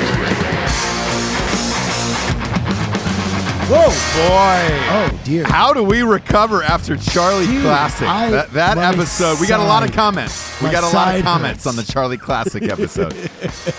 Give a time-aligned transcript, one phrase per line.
[3.72, 5.14] Whoa, boy.
[5.14, 5.44] Oh dear.
[5.46, 8.08] How do we recover after Charlie Dude, Classic?
[8.08, 10.60] I- that that episode, we got a lot of comments.
[10.62, 11.68] We got a lot of comments hurts.
[11.68, 13.14] on the Charlie Classic episode.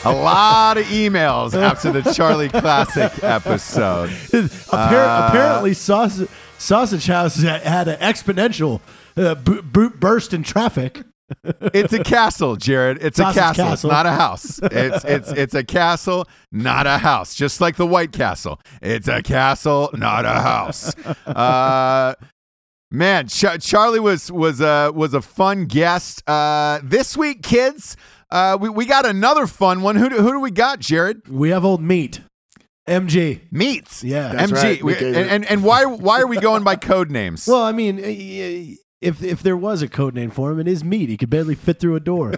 [0.05, 4.11] a lot of emails after the Charlie Classic episode.
[4.11, 6.29] Appar- apparently, sausage,
[6.59, 8.81] sausage House had an exponential
[9.17, 11.03] uh, bo- bo- burst in traffic.
[11.73, 12.99] It's a castle, Jared.
[13.03, 13.73] It's Sausage a castle.
[13.73, 14.59] It's not a house.
[14.63, 17.35] It's it's it's a castle, not a house.
[17.35, 18.61] Just like the White Castle.
[18.83, 20.95] It's a castle, not a house.
[21.27, 22.15] Uh,
[22.91, 26.29] man, Ch- Charlie was was a was a fun guest.
[26.29, 27.97] Uh, this week, kids,
[28.31, 29.97] uh, we we got another fun one.
[29.97, 31.29] Who do, who do we got, Jared?
[31.29, 32.21] We have old meat,
[32.89, 33.41] MG.
[33.53, 34.03] Meats.
[34.03, 34.33] Yeah.
[34.33, 34.63] That's MG.
[34.63, 37.47] right, we We- and, and and why why are we going by code names?
[37.47, 40.83] Well, I mean, uh, if if there was a code name for him, it is
[40.85, 41.09] meat.
[41.09, 42.35] He could barely fit through a door.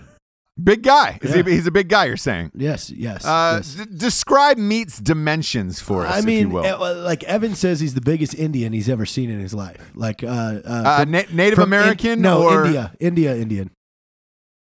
[0.62, 1.18] big guy.
[1.22, 1.42] Is Yeah.
[1.42, 2.04] he, he's a big guy.
[2.06, 2.50] You're saying.
[2.54, 3.24] yes, yes.
[3.24, 3.74] Uh, yes.
[3.74, 6.64] d- describe meat's dimensions for us, I if mean, you will.
[6.64, 9.92] uh, like Evan says, he's the biggest Indian he's ever seen in his life.
[9.94, 10.60] Like uh, uh,
[11.00, 12.20] Uh, Na- Native from In- American?
[12.20, 12.64] no, or?
[12.66, 13.70] India, India, Indian.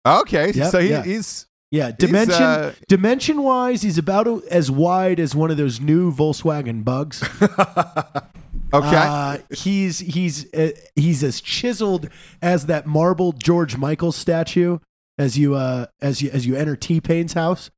[0.07, 1.03] Okay, Yep, so he, yeah.
[1.03, 6.11] he's Yeah, dimension uh, dimension wise, he's about as wide as one of those new
[6.11, 7.21] Volkswagen Bugs.
[8.73, 8.95] okay.
[8.95, 12.09] Uh, he's he's uh, he's as chiseled
[12.41, 14.79] as that marble George Michael statue
[15.17, 17.69] as you uh as you as you enter T Pain's house.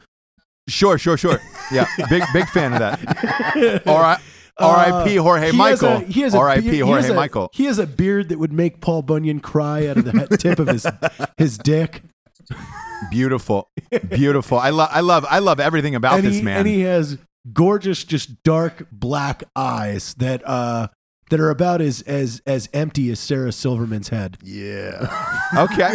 [0.67, 1.39] sure, sure, sure.
[1.71, 3.83] Yeah, big big fan of that.
[3.87, 4.19] All right.
[4.59, 5.15] Uh, R.I.P.
[5.15, 5.99] Jorge Michael.
[6.01, 6.77] he has a R.I.P.
[6.79, 7.49] Jorge has a- Michael.
[7.53, 10.67] He has a beard that would make Paul Bunyan cry out of the tip of
[10.67, 10.85] his
[11.37, 12.03] his dick.
[13.09, 13.69] Beautiful,
[14.09, 14.59] beautiful.
[14.59, 16.59] I love, I love, I love everything about and this he, man.
[16.59, 17.17] And he has
[17.51, 20.87] gorgeous, just dark black eyes that uh
[21.29, 24.37] that are about as as as empty as Sarah Silverman's head.
[24.43, 25.07] Yeah.
[25.57, 25.93] okay.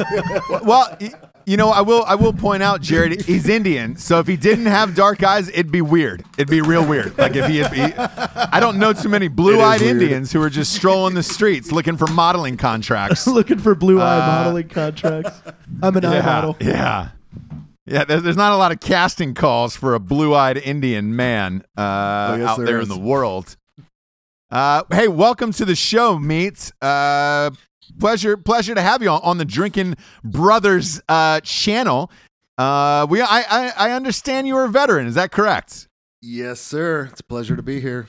[0.63, 1.13] well, y-
[1.47, 3.97] you know, I will, I will point out, Jared, he's Indian.
[3.97, 6.23] So if he didn't have dark eyes, it'd be weird.
[6.37, 7.17] It'd be real weird.
[7.17, 9.81] Like if he, he I don't know too many blue-eyed.
[9.81, 13.27] Indians who are just strolling the streets looking for modeling contracts.
[13.39, 15.41] Looking for blue eye Uh, modeling contracts.
[15.83, 16.55] I'm an eye model.
[16.61, 17.13] Yeah.
[17.89, 21.81] Yeah, there's, there's not a lot of casting calls for a blue-eyed Indian man uh,
[21.81, 23.57] out there there in the world.
[24.51, 26.71] Uh, hey, welcome to the show, Meats.
[26.83, 27.51] Uh,
[27.99, 32.11] pleasure, pleasure to have you on, on the Drinking Brothers uh, channel.
[32.59, 35.07] Uh, we, I, I, I understand you are a veteran.
[35.07, 35.89] Is that correct?
[36.21, 37.09] yes, sir.
[37.11, 38.07] It's a pleasure to be here.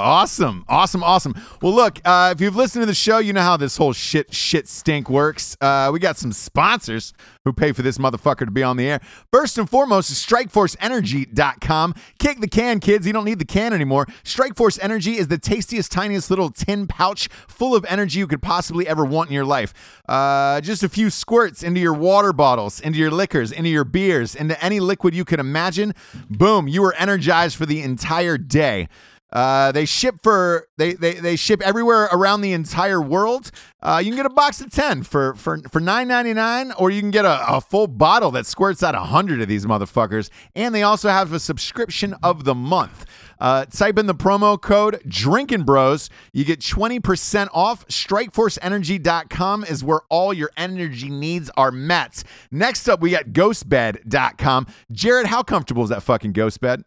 [0.00, 1.34] Awesome, awesome, awesome.
[1.60, 4.32] Well, look, uh, if you've listened to the show, you know how this whole shit,
[4.32, 5.56] shit stink works.
[5.60, 7.12] Uh, we got some sponsors
[7.44, 9.00] who pay for this motherfucker to be on the air.
[9.30, 11.94] First and foremost is StrikeForceEnergy.com.
[12.18, 13.06] Kick the can, kids.
[13.06, 14.06] You don't need the can anymore.
[14.24, 18.88] Strikeforce Energy is the tastiest, tiniest little tin pouch full of energy you could possibly
[18.88, 19.74] ever want in your life.
[20.08, 24.34] Uh, just a few squirts into your water bottles, into your liquors, into your beers,
[24.34, 25.94] into any liquid you could imagine.
[26.28, 28.88] Boom, you are energized for the entire day.
[29.32, 33.50] Uh, they ship for they, they they ship everywhere around the entire world.
[33.82, 36.90] Uh, you can get a box of ten for for for nine ninety nine, or
[36.90, 40.30] you can get a, a full bottle that squirts out a hundred of these motherfuckers.
[40.54, 43.06] And they also have a subscription of the month.
[43.40, 46.10] Uh, type in the promo code Drinking Bros.
[46.32, 47.86] You get 20% off.
[47.88, 52.22] StrikeForceEnergy.com is where all your energy needs are met.
[52.50, 54.66] Next up, we got GhostBed.com.
[54.92, 56.84] Jared, how comfortable is that fucking ghost bed?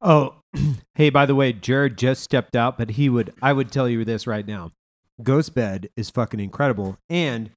[0.00, 0.39] Oh,
[0.94, 4.04] hey, by the way, Jared just stepped out, but he would I would tell you
[4.04, 4.72] this right now.
[5.22, 6.96] Ghost bed is fucking incredible.
[7.08, 7.50] And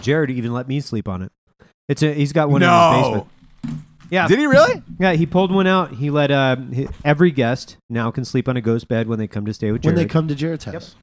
[0.00, 1.32] Jared even let me sleep on it.
[1.88, 3.26] It's a he's got one in his basement.
[4.10, 4.28] Yeah.
[4.28, 4.82] Did he really?
[5.00, 5.92] yeah, he pulled one out.
[5.94, 6.56] He let uh,
[7.04, 9.82] every guest now can sleep on a ghost bed when they come to stay with
[9.82, 9.96] Jared.
[9.96, 10.96] When they come to Jared's house.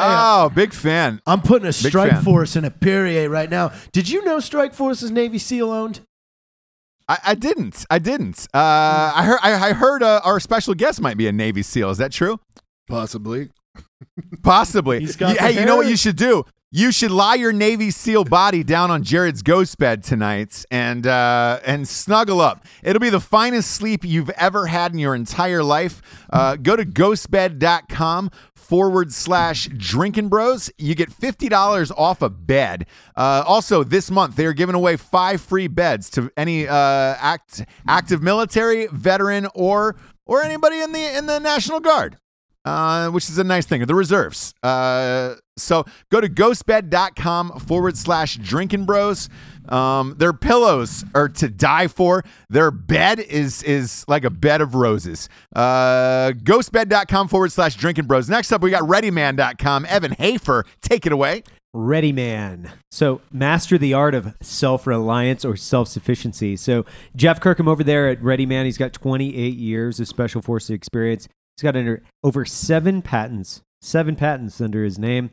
[0.00, 1.20] Oh, big fan.
[1.26, 2.22] I'm putting a Big strike fan.
[2.22, 3.72] force in a Perrier right now.
[3.92, 6.00] Did you know Strike Force is Navy SEAL owned?
[7.08, 7.86] I, I didn't.
[7.90, 8.46] I didn't.
[8.52, 8.58] Uh,
[9.14, 9.38] I heard.
[9.42, 11.90] I, I heard uh, our special guest might be a Navy SEAL.
[11.90, 12.38] Is that true?
[12.88, 13.50] Possibly.
[14.42, 15.00] Possibly.
[15.00, 16.44] He's You- the hey, you know what you should do?
[16.70, 21.60] You should lie your Navy SEAL body down on Jared's ghost bed tonight and uh,
[21.64, 22.66] and snuggle up.
[22.82, 26.02] It'll be the finest sleep you've ever had in your entire life.
[26.30, 28.30] Uh, go to ghostbed.com
[28.68, 30.70] forward slash drinking bros.
[30.76, 32.86] You get $50 off a bed.
[33.16, 37.64] Uh, also, this month, they are giving away five free beds to any uh, act,
[37.86, 42.18] active military, veteran, or or anybody in the in the National Guard
[42.68, 43.84] uh, which is a nice thing.
[43.86, 44.54] The reserves.
[44.62, 49.28] Uh, so go to ghostbed.com forward slash drinking bros.
[49.68, 52.24] Um, their pillows are to die for.
[52.48, 55.28] Their bed is is like a bed of roses.
[55.54, 58.28] Uh, ghostbed.com forward slash drinking bros.
[58.28, 59.86] Next up, we got readyman.com.
[59.86, 61.42] Evan Hafer, take it away.
[61.74, 62.72] Ready Man.
[62.90, 66.56] So, master the art of self reliance or self sufficiency.
[66.56, 70.70] So, Jeff Kirkham over there at Ready Man, he's got 28 years of special forces
[70.70, 71.28] experience.
[71.56, 75.30] He's got under over seven patents, seven patents under his name.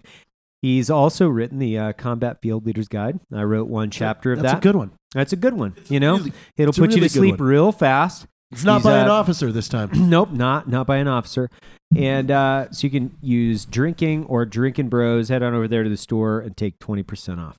[0.65, 3.19] He's also written the uh, Combat Field Leader's Guide.
[3.31, 4.55] I wrote one chapter of That's that.
[4.55, 4.91] That's a good one.
[5.13, 5.75] That's a good one.
[5.89, 7.47] You know, Really- it'll it's put you to sleep one.
[7.47, 8.25] real fast.
[8.51, 9.91] It's not He's, by an uh, officer this time.
[9.93, 11.51] nope, not not by an officer.
[11.95, 15.29] And uh, so you can use drinking or drinking bros.
[15.29, 17.57] Head on over there to the store and take twenty percent off.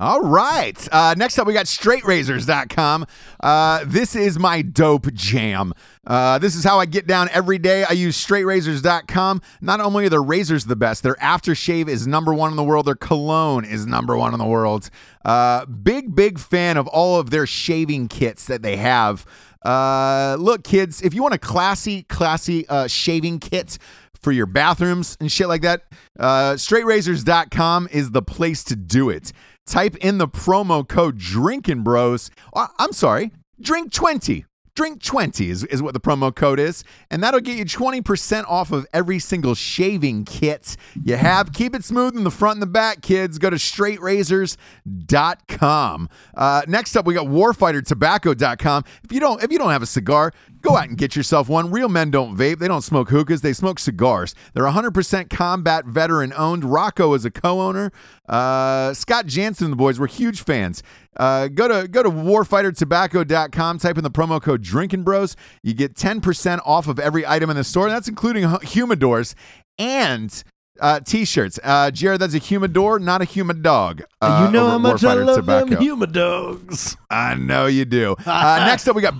[0.00, 0.88] All right.
[0.92, 3.04] Uh, next up, we got straightrazors.com.
[3.40, 5.74] Uh, this is my dope jam.
[6.06, 7.82] Uh, this is how I get down every day.
[7.82, 9.42] I use straightrazors.com.
[9.60, 12.86] Not only are their razors the best, their aftershave is number one in the world.
[12.86, 14.88] Their cologne is number one in the world.
[15.24, 19.26] Uh, big, big fan of all of their shaving kits that they have.
[19.64, 23.78] Uh, look, kids, if you want a classy, classy uh, shaving kit,
[24.20, 25.82] for your bathrooms and shit like that,
[26.18, 29.32] uh, straightrazors.com is the place to do it.
[29.68, 32.30] Type in the promo code Drinking Bros.
[32.54, 34.46] uh, I'm sorry, Drink 20.
[34.78, 38.70] Drink 20 is, is what the promo code is, and that'll get you 20% off
[38.70, 41.52] of every single shaving kit you have.
[41.52, 43.40] Keep it smooth in the front and the back, kids.
[43.40, 46.08] Go to straightrazors.com.
[46.32, 48.84] Uh, next up, we got warfightertobacco.com.
[49.02, 51.72] If you don't if you don't have a cigar, go out and get yourself one.
[51.72, 52.60] Real men don't vape.
[52.60, 53.40] They don't smoke hookahs.
[53.40, 54.36] They smoke cigars.
[54.54, 56.64] They're 100% combat veteran owned.
[56.64, 57.90] Rocco is a co-owner.
[58.28, 60.84] Uh, Scott Jansen and the boys were huge fans.
[61.18, 63.78] Uh, go to go to warfightertobacco.com.
[63.78, 65.36] Type in the promo code Drinking Bros.
[65.62, 67.86] You get 10% off of every item in the store.
[67.86, 69.34] And that's including hu- humidors
[69.78, 70.42] and
[70.80, 71.58] uh, t-shirts.
[71.64, 74.02] Uh, Jared, that's a humidor, not a humid dog.
[74.20, 75.82] Uh, you know how much I love them Tobacco.
[75.82, 76.96] human dogs.
[77.10, 78.14] I know you do.
[78.24, 79.14] Uh, next up, we got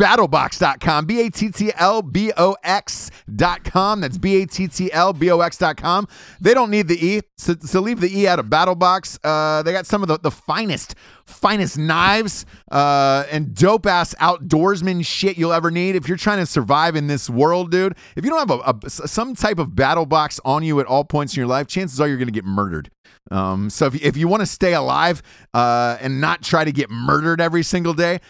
[0.00, 1.04] battlebox.com.
[1.04, 4.00] B A T T L B O X.com.
[4.00, 6.08] That's B A T T L B O X.com.
[6.40, 9.18] They don't need the E, so, so leave the E out of Battlebox.
[9.22, 10.94] Uh, they got some of the, the finest,
[11.26, 15.96] finest knives uh, and dope ass outdoorsman shit you'll ever need.
[15.96, 18.90] If you're trying to survive in this world, dude, if you don't have a, a-
[18.90, 22.08] some type of battle box on you at all points in your life, chances are
[22.08, 22.90] you're going to get murdered.
[23.30, 25.22] Um, so if you, if you want to stay alive
[25.54, 28.20] uh, and not try to get murdered every single day,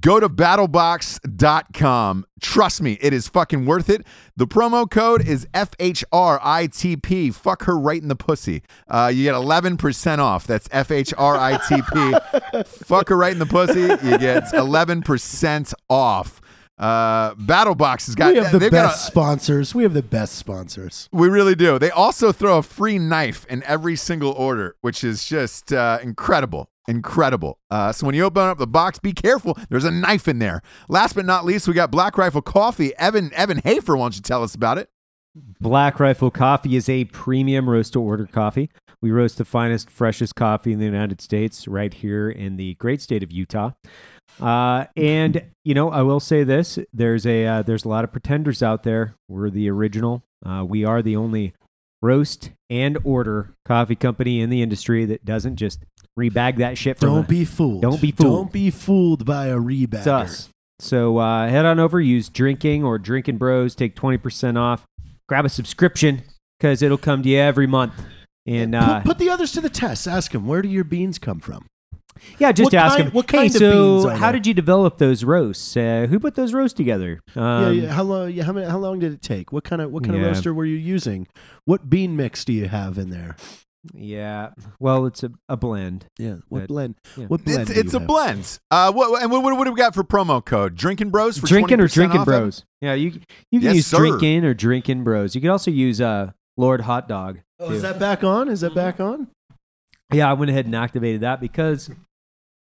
[0.00, 2.26] go to battlebox.com.
[2.40, 4.06] Trust me, it is fucking worth it.
[4.36, 7.34] The promo code is FHRITP.
[7.34, 8.62] Fuck her right in the pussy.
[8.88, 10.46] Uh, you get 11% off.
[10.46, 12.66] That's FHRITP.
[12.66, 13.80] Fuck her right in the pussy.
[13.80, 16.40] You get 11% off.
[16.78, 19.74] Uh, Battlebox has got We have the best got a- sponsors.
[19.74, 21.08] We have the best sponsors.
[21.12, 21.78] we really do.
[21.78, 26.68] They also throw a free knife in every single order, which is just uh, incredible.
[26.88, 27.58] Incredible.
[27.70, 29.58] Uh, so when you open up the box, be careful.
[29.70, 30.62] There's a knife in there.
[30.88, 32.94] Last but not least, we got Black Rifle Coffee.
[32.96, 34.88] Evan Evan Hafer, why don't you tell us about it?
[35.60, 38.70] Black Rifle Coffee is a premium roast to order coffee.
[39.02, 43.02] We roast the finest, freshest coffee in the United States right here in the great
[43.02, 43.72] state of Utah.
[44.40, 48.12] Uh, and you know, I will say this: there's a uh, there's a lot of
[48.12, 49.14] pretenders out there.
[49.28, 50.22] We're the original.
[50.44, 51.54] Uh, we are the only
[52.02, 55.80] roast and order coffee company in the industry that doesn't just
[56.18, 56.98] rebag that shit.
[56.98, 57.82] From Don't a- be fooled.
[57.82, 58.32] Don't be fooled.
[58.32, 59.98] Don't be fooled by a rebagger.
[59.98, 60.48] It's us.
[60.78, 64.84] So uh, head on over, use drinking or drinking bros, take twenty percent off.
[65.28, 66.22] Grab a subscription
[66.60, 67.94] because it'll come to you every month.
[68.46, 70.06] And uh, put, put the others to the test.
[70.06, 71.66] Ask them where do your beans come from.
[72.38, 73.14] Yeah, just what ask kind- them.
[73.14, 75.76] what hey, kind of so beans are how did you develop those roasts?
[75.76, 77.20] Uh, who put those roasts together?
[77.34, 77.42] Um,
[77.76, 77.92] yeah, yeah.
[77.92, 78.30] How long?
[78.30, 79.52] Yeah, how, many, how long did it take?
[79.52, 80.22] What kind of what kind Yeah.
[80.22, 81.26] of roaster were you using?
[81.64, 83.36] What bean mix do you have in there?
[83.94, 84.50] yeah.
[84.80, 86.06] Well, it's a, a blend.
[86.18, 86.94] Yeah, what That- blend?
[87.16, 87.26] yeah.
[87.26, 87.62] What blend?
[87.70, 88.08] It's, it's a have?
[88.08, 88.58] blend.
[88.70, 90.74] Uh, what, and what, what do we got for promo code?
[90.74, 92.40] Drinking Bros for drinking or 20% drinking off, Evan?
[92.42, 92.64] bros.
[92.80, 93.20] Yeah, you
[93.52, 93.98] you can Yes, use sir.
[93.98, 95.34] drinking or drinking bros.
[95.36, 97.40] You can also use uh, Lord Hot Dog.
[97.60, 97.74] Oh, too.
[97.74, 98.48] is that back on?
[98.48, 99.28] Is that back on?
[100.12, 101.88] Yeah, I went ahead and activated that because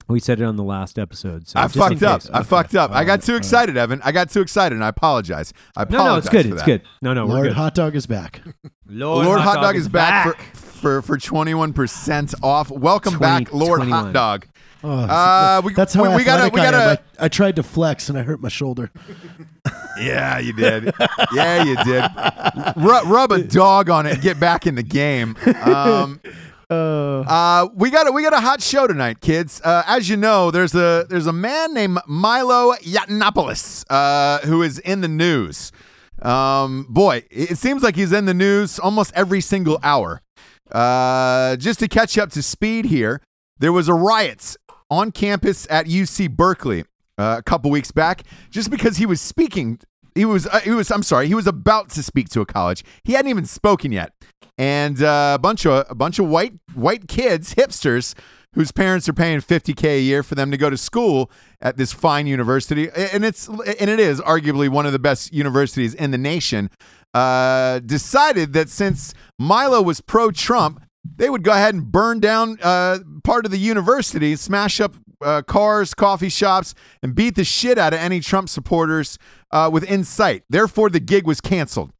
[0.09, 1.47] we said it on the last episode.
[1.49, 2.23] So I just fucked up.
[2.23, 2.30] case.
[2.33, 2.90] I fucked up.
[2.90, 3.45] I got Alright, too alright.
[3.45, 4.00] excited, Evan.
[4.02, 5.52] I got too excited, and I apologize.
[5.76, 6.04] I apologize.
[6.04, 6.47] No, no, it's good.
[6.47, 6.83] It's good.
[7.02, 7.57] No, no, we're Lord good.
[7.57, 8.42] Hot Dog is back.
[8.87, 12.71] Lord, Hot, Dog, is back, for for twenty one percent off.
[12.71, 14.47] Welcome 20, back, Lord Hot Dog.
[14.83, 17.02] Oh, Uh, we, that's how we, we gotta we I gotta.
[17.21, 18.90] I, I tried to flex and I hurt my shoulder.
[20.00, 20.95] Yeah, you did.
[21.35, 22.02] Yeah, you did.
[22.76, 24.14] Rub, rub a dog on it.
[24.14, 25.37] and Get back in the game.
[25.62, 26.21] Um,
[26.70, 29.60] Uh, Uh, we got a, we got a hot show tonight, kids.
[29.64, 34.78] Uh, as you know, there's a there's a man named Milo Yiannopoulos uh, who is
[34.78, 35.72] in the news.
[36.22, 40.20] Um, boy, it seems like he's in the news almost every single hour.
[40.70, 43.20] Uh, just to catch up to speed here,
[43.58, 44.56] there was a riot
[44.90, 46.84] on campus at UC Berkeley
[47.18, 49.80] uh, a couple weeks back just because he was speaking.
[50.14, 50.90] He was, uh, he was.
[50.90, 51.29] I'm sorry.
[51.29, 52.85] He was about to speak to a college.
[53.05, 54.12] He hadn't even spoken yet,
[54.59, 58.14] and uh, a bunch of a bunch of white white kids, hipsters,
[58.55, 61.93] whose parents are paying 50k a year for them to go to school at this
[61.93, 66.19] fine university, and it's and it is arguably one of the best universities in the
[66.19, 66.71] nation.
[67.12, 70.81] Uh, decided that since Milo was pro-Trump,
[71.17, 75.43] they would go ahead and burn down uh, part of the university, smash up uh,
[75.43, 79.19] cars, coffee shops, and beat the shit out of any Trump supporters
[79.50, 80.45] uh, within sight.
[80.49, 81.92] Therefore, the gig was canceled.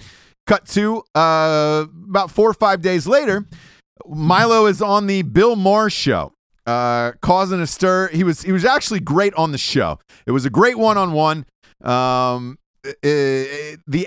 [0.47, 3.47] Cut to uh, about four or five days later,
[4.09, 6.33] Milo is on the Bill Maher show,
[6.67, 8.09] uh, causing a stir.
[8.09, 9.99] He was he was actually great on the show.
[10.27, 11.47] It was a great one on one.
[11.83, 12.57] The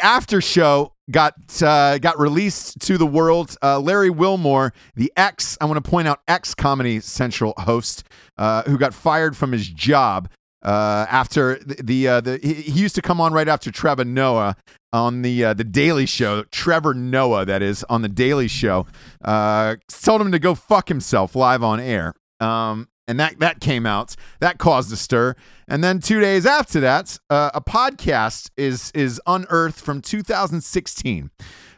[0.02, 3.56] after show got uh, got released to the world.
[3.62, 8.04] Uh, Larry Wilmore, the ex, I want to point out ex Comedy Central host,
[8.38, 10.30] uh, who got fired from his job
[10.64, 14.56] uh, after the the, uh, the he, used to come on right after Trevor Noah
[14.92, 16.44] on the uh, the Daily Show.
[16.52, 18.88] Trevor Noah, that is, on the Daily Show,
[19.24, 22.14] uh, told him to go fuck himself live on air.
[22.40, 24.16] Um, and that that came out.
[24.40, 25.36] That caused a stir.
[25.68, 31.32] And then two days after that, uh, a podcast is is unearthed from 2016,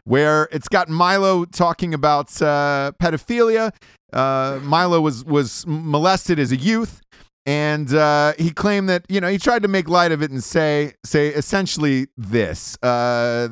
[0.04, 3.72] where it's got Milo talking about uh, pedophilia.
[4.12, 7.00] Uh, Milo was was molested as a youth,
[7.46, 10.42] and uh, he claimed that you know he tried to make light of it and
[10.42, 12.76] say say essentially this.
[12.82, 13.48] Uh,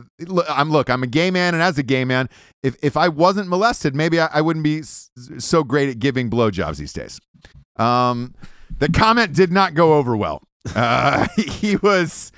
[0.48, 2.28] I'm look, I'm a gay man, and as a gay man,
[2.62, 6.28] if if I wasn't molested, maybe I, I wouldn't be s- so great at giving
[6.28, 7.20] blowjobs these days.
[7.76, 8.34] Um,
[8.76, 10.42] the comment did not go over well.
[10.74, 12.32] Uh, he was.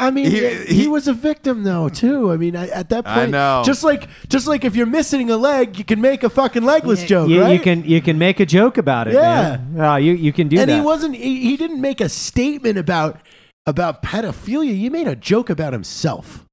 [0.00, 2.30] I mean, He- he, he- was a victim though too.
[2.30, 3.62] I mean, I, at that point, I know.
[3.66, 7.02] just like just like if you're missing a leg, you can make a fucking legless
[7.04, 7.52] joke, you, right?
[7.54, 9.14] you can you can make a joke about it.
[9.14, 9.58] Yeah.
[9.72, 9.80] man.
[9.84, 10.72] Uh, you you can do and that.
[10.74, 11.16] And he wasn't.
[11.16, 13.20] He, he didn't make a statement about
[13.66, 14.72] about pedophilia.
[14.76, 16.46] He made a joke about himself.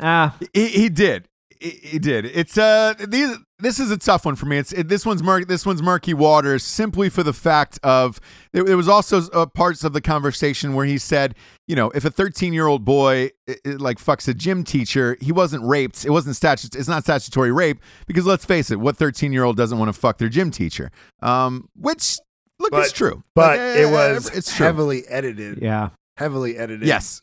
[0.00, 1.26] ah, He, he did.
[1.60, 2.24] He, he did.
[2.26, 3.36] It's uh these.
[3.58, 4.58] This is a tough one for me.
[4.58, 5.46] It's it, this one's murky.
[5.46, 8.20] This one's murky waters simply for the fact of
[8.52, 11.34] there, there was also uh, parts of the conversation where he said,
[11.66, 15.16] you know, if a 13 year old boy i- i- like fucks a gym teacher,
[15.20, 16.04] he wasn't raped.
[16.04, 16.74] It wasn't statute.
[16.74, 19.98] It's not statutory rape because let's face it, what 13 year old doesn't want to
[19.98, 20.90] fuck their gym teacher?
[21.22, 22.18] Um, which
[22.58, 24.66] look, it's true, But Like, it eh, was it's true.
[24.66, 25.60] heavily edited.
[25.62, 25.90] yeah.
[26.18, 26.86] Heavily edited.
[26.86, 27.22] Yes.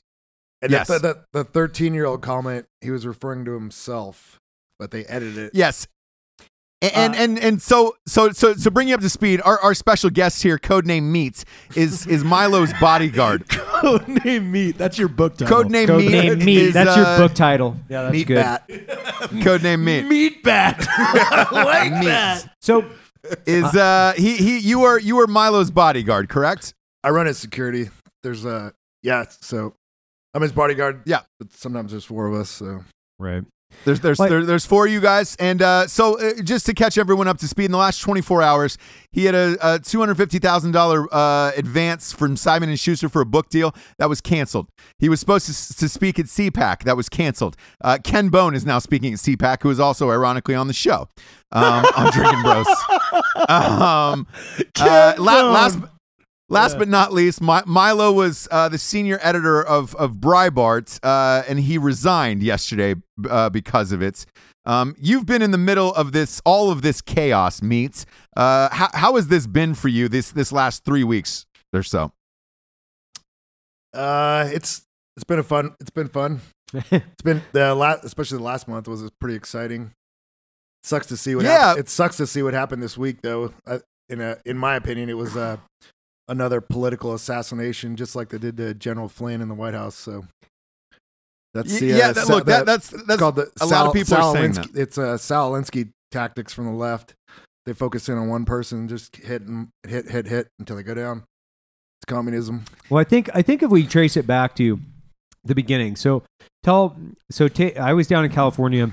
[0.63, 0.87] And Yes.
[0.87, 4.39] the, the, the 13 year old comment, he was referring to himself,
[4.79, 5.51] but they edited it.
[5.53, 5.87] Yes.
[6.81, 9.41] And, and Uh, and and so so so so bring you up to speed.
[9.45, 13.47] Our our special guest here, codename Meats, is is Milo's bodyguard.
[13.47, 14.77] Codename Meat.
[14.77, 15.63] That's your book title.
[15.63, 16.11] Codename Code Meat.
[16.11, 16.57] name meat.
[16.57, 17.77] is, That's uh, your book title.
[17.87, 18.35] Yeah, that's Meat good.
[18.35, 18.67] bat.
[18.67, 20.85] Codename Meat Meat Bat.
[20.89, 22.49] I like that.
[22.61, 22.83] So
[23.45, 26.73] is uh he he you are you are Milo's bodyguard, correct?
[27.01, 27.91] I run his security.
[28.23, 29.73] There's uh yeah, so
[30.33, 31.01] I'm his bodyguard.
[31.05, 31.21] Yeah.
[31.39, 32.83] But sometimes there's four of us, so
[33.19, 33.43] right.
[33.85, 36.75] There's there's Like- there, there's four of you guys, and uh, so uh, just to
[36.75, 38.77] catch everyone up to speed, in the last 24 hours,
[39.11, 43.25] he had a, a 250 thousand dollar uh, advance from Simon and Schuster for a
[43.25, 44.67] book deal that was canceled.
[44.99, 47.55] He was supposed to, to speak at CPAC, that was canceled.
[47.83, 51.07] Uh, Ken Bone is now speaking at CPAC, who is also ironically on the show
[51.51, 52.67] um, on Drinking Bros.
[53.49, 54.27] Um,
[54.79, 55.89] uh, la- Bone.
[56.49, 60.99] Last Last but not least, Mi- Milo was uh, the senior editor of of Breitbart,
[61.01, 62.95] uh, and he resigned yesterday
[63.29, 64.25] uh, because of it.
[64.65, 67.61] Um, you've been in the middle of this, all of this chaos.
[67.61, 68.05] Meats.
[68.35, 72.11] Uh, how, how has this been for you this this last three weeks or so?
[73.93, 74.81] uh it's
[75.15, 76.41] it's been a fun it's been fun.
[76.91, 79.91] It's been the last especially the last month was pretty exciting.
[80.83, 81.69] Sucks to see what Yeah.
[81.69, 83.53] hap- it sucks to see what happened this week though.
[83.67, 85.57] I, in a in my opinion it was uh
[86.27, 90.25] another political assassination just like they did to General Flynn in the White House, so
[91.53, 93.87] that's Y- the uh, yeah, that, Sa- look, that, that's that's called the a lot
[93.87, 97.13] of people are saying Alinsky- It's uh, Saul Alinsky tactics from the left.
[97.65, 100.93] They focus in on one person, just hit and hit, hit, hit until they go
[100.93, 101.19] down.
[101.99, 102.65] It's communism.
[102.89, 104.79] Well, I think I think if we trace it back to
[105.45, 105.95] the beginning.
[105.95, 106.23] So
[106.63, 106.97] tell
[107.31, 108.91] so ta- I was down in California.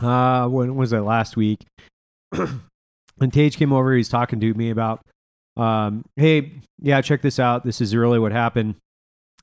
[0.00, 1.64] Uh, when was it last week?
[2.32, 3.94] and Tage came over.
[3.96, 5.00] He's talking to me about,
[5.58, 7.64] um, hey, yeah, check this out.
[7.64, 8.76] This is really what happened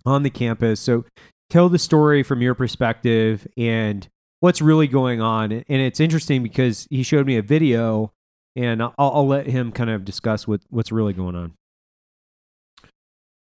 [0.05, 0.79] on the campus.
[0.79, 1.05] So
[1.49, 4.07] tell the story from your perspective and
[4.39, 5.51] what's really going on.
[5.51, 8.11] And it's interesting because he showed me a video,
[8.55, 11.53] and I'll, I'll let him kind of discuss what what's really going on.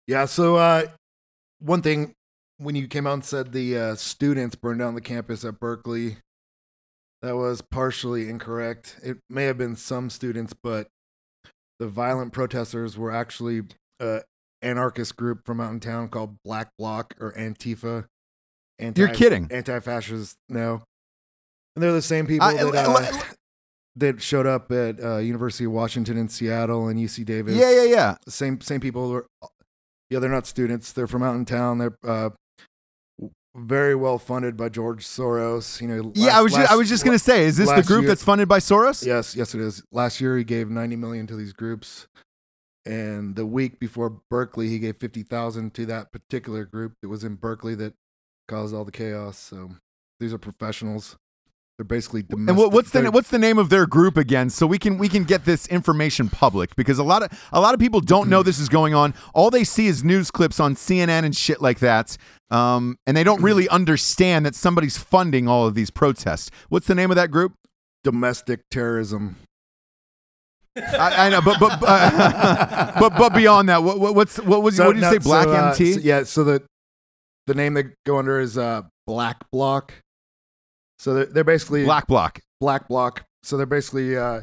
[0.07, 0.25] Yeah.
[0.25, 0.85] So uh,
[1.59, 2.13] one thing
[2.57, 6.17] when you came out and said the uh, students burned down the campus at Berkeley,
[7.21, 8.99] that was partially incorrect.
[9.03, 10.87] It may have been some students, but
[11.81, 13.63] the violent protesters were actually
[13.99, 14.21] a
[14.61, 18.05] anarchist group from out in town called Black Bloc or Antifa.
[18.77, 19.47] Anti, You're kidding.
[19.49, 20.83] Anti-fascist, no.
[21.75, 23.23] And they're the same people I- that, I- uh,
[23.95, 27.55] that showed up at uh, University of Washington in Seattle and UC Davis.
[27.55, 28.15] Yeah, yeah, yeah.
[28.27, 29.07] Same same people.
[29.07, 29.25] Who are,
[30.11, 30.91] yeah, they're not students.
[30.91, 31.79] They're from out in town.
[31.79, 32.29] They're uh,
[33.55, 35.81] very well funded by George Soros.
[35.81, 36.11] You know.
[36.15, 38.09] yeah, I last- was just, I was just gonna say, is this the group year-
[38.09, 39.05] that's funded by Soros?
[39.05, 39.83] Yes, yes, it is.
[39.91, 42.07] Last year he gave ninety million to these groups,
[42.85, 47.23] and the week before Berkeley he gave fifty thousand to that particular group that was
[47.23, 47.93] in Berkeley that
[48.47, 49.37] caused all the chaos.
[49.37, 49.71] So
[50.19, 51.17] these are professionals.
[51.81, 52.49] They're basically domestic.
[52.49, 54.51] And what, what's the what's the name of their group again?
[54.51, 57.73] So we can we can get this information public because a lot of a lot
[57.73, 59.15] of people don't know this is going on.
[59.33, 62.17] All they see is news clips on CNN and shit like that,
[62.51, 66.51] um, and they don't really understand that somebody's funding all of these protests.
[66.69, 67.53] What's the name of that group?
[68.03, 69.37] domestic terrorism?
[70.75, 74.75] I, I know, but but uh, but but beyond that, what, what what's what was
[74.77, 75.17] So, what did you no, say?
[75.17, 75.93] Black so, uh, MT.
[75.93, 76.63] so- yeah, so the
[77.47, 79.93] the name they go under is uh, Black Bloc.
[81.01, 82.41] So they're, they're basically Black Bloc.
[82.59, 83.23] Black Bloc.
[83.41, 84.41] So they're basically uh,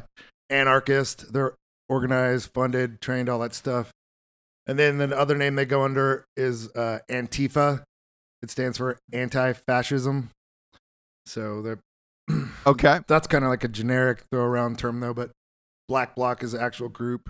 [0.49, 1.31] anarchist.
[1.31, 1.53] They're
[1.87, 3.91] organized, funded, trained, all that stuff.
[4.67, 7.83] And then the other name they go under is uh, Antifa.
[8.41, 10.31] It stands for anti-fascism.
[11.25, 11.79] So they're
[12.67, 12.99] Okay.
[13.07, 15.31] that's kind of like a generic throw around term though, but
[15.87, 17.29] Black Bloc is the actual group.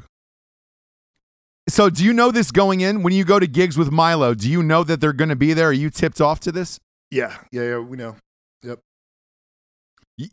[1.70, 4.34] So do you know this going in when you go to gigs with Milo?
[4.34, 5.68] Do you know that they're going to be there?
[5.68, 6.80] Are you tipped off to this?
[7.12, 7.78] Yeah, yeah, yeah.
[7.78, 8.16] We know.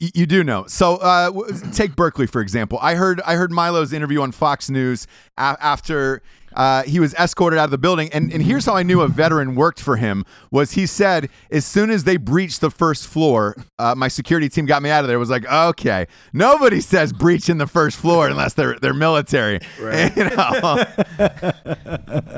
[0.00, 0.64] You do know.
[0.66, 1.30] So uh,
[1.72, 2.78] take Berkeley for example.
[2.82, 5.06] I heard I heard Milo's interview on Fox News
[5.38, 6.22] a- after
[6.56, 9.06] uh, he was escorted out of the building, and and here's how I knew a
[9.08, 13.54] veteran worked for him was he said as soon as they breached the first floor,
[13.78, 15.16] uh, my security team got me out of there.
[15.18, 19.60] It was like okay, nobody says breaching the first floor unless they're they're military.
[19.80, 20.12] Right.
[20.16, 20.84] You know,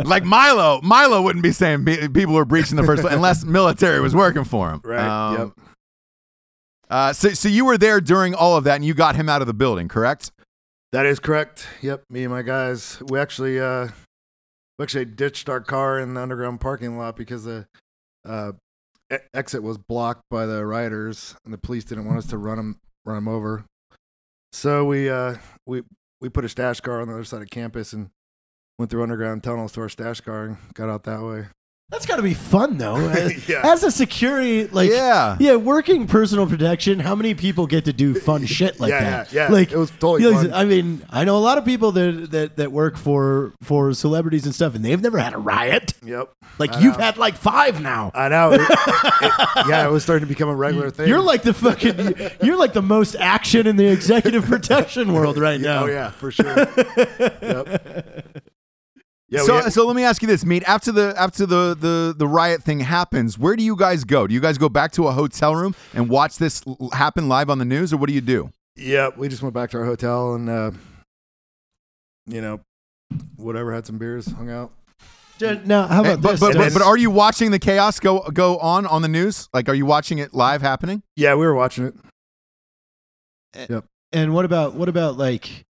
[0.05, 4.15] like Milo, Milo wouldn't be saying people were breaching the first floor unless military was
[4.15, 4.81] working for him.
[4.85, 5.01] Right.
[5.07, 5.53] Um, yep.
[6.91, 9.41] Uh, so, so you were there during all of that, and you got him out
[9.41, 10.31] of the building, correct?
[10.93, 11.67] That is correct.
[11.83, 13.03] Yep, me and my guys.
[13.09, 13.89] We actually uh
[14.79, 17.67] we actually ditched our car in the underground parking lot because the
[18.27, 18.53] uh
[19.13, 22.57] e- exit was blocked by the rioters and the police didn't want us to run
[22.57, 23.67] them run them over.
[24.53, 25.83] So we uh we
[26.23, 28.09] we put a stash car on the other side of campus and
[28.79, 31.49] went through underground tunnels to our stash car and got out that way.
[31.91, 32.97] That's got to be fun though.
[33.09, 33.63] As, Yeah.
[33.65, 35.37] as a security, like yeah.
[35.41, 37.01] yeah, working personal protection.
[37.01, 39.33] How many people get to do fun shit like yeah, that?
[39.33, 39.53] yeah, yeah.
[39.53, 40.53] Like it was totally you know, fun.
[40.53, 44.45] I mean, I know a lot of people that, that that work for for celebrities
[44.45, 45.95] and stuff, and they've never had a riot.
[46.05, 46.31] yep.
[46.59, 47.05] Like I you've know.
[47.05, 48.11] had like five now.
[48.15, 48.53] I know.
[48.53, 51.09] It- it- yeah, it was starting to become a regular thing.
[51.09, 52.15] You're like the fucking.
[52.47, 55.83] You're like the most action in the executive protection world right oh, now.
[55.85, 56.55] Oh yeah, for sure.
[57.41, 58.43] yep.
[59.31, 62.15] Yeah, so, had- so let me ask you this, Meat after the after the, the
[62.17, 64.27] the riot thing happens, where do you guys go?
[64.27, 67.51] Do you guys go back to a hotel room and watch this l- happen live
[67.51, 68.51] on the news, or what do you do?
[68.77, 70.71] Yeah, we just went back to our hotel and, uh,
[72.27, 72.61] you know,
[73.37, 74.71] whatever, had some beers, hung out.
[75.39, 76.41] Dude, Now, how about but, this?
[76.41, 79.49] but, but, but are you watching the chaos go go on on the news?
[79.53, 81.03] Like, are you watching it live happening?
[81.17, 81.93] Yeah, we were watching
[83.59, 83.85] it.
[84.13, 85.65] and what about what about like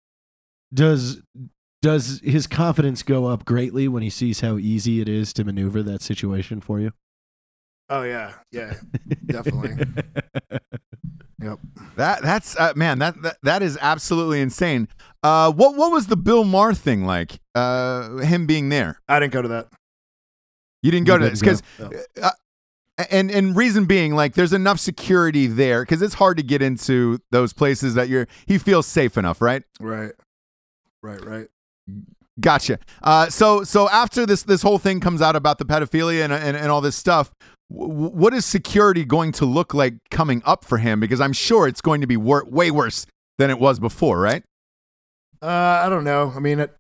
[0.73, 1.21] does
[1.83, 5.83] does his confidence go up greatly when he sees how easy it is to maneuver
[5.83, 6.93] that situation for you?
[7.89, 8.75] Oh yeah, yeah,
[9.27, 9.71] definitely.
[11.43, 11.59] yep.
[11.97, 14.89] That that's uh, man, that, that that is absolutely insane.
[15.23, 17.41] Uh, what what was the Bill Maher thing like?
[17.55, 19.69] Uh, him being there, I didn't go to that.
[20.83, 22.23] you didn't go You to this didn't because No.
[22.23, 22.31] Uh,
[23.11, 27.21] and and reason being like there's enough security there because it's hard to get into
[27.31, 30.13] those places that you're he feels safe enough right Right,
[31.03, 31.47] right, right.
[32.41, 36.33] Gotcha uh, so so after this this whole thing comes out about the pedophilia and
[36.33, 37.33] and, and all this stuff
[37.71, 41.67] w- what is security going to look like coming up for him because i'm sure
[41.67, 43.07] it's going to be wor- way worse
[43.39, 44.45] than it was before right
[45.41, 46.33] Uh, I don't know.
[46.35, 46.75] I mean, it,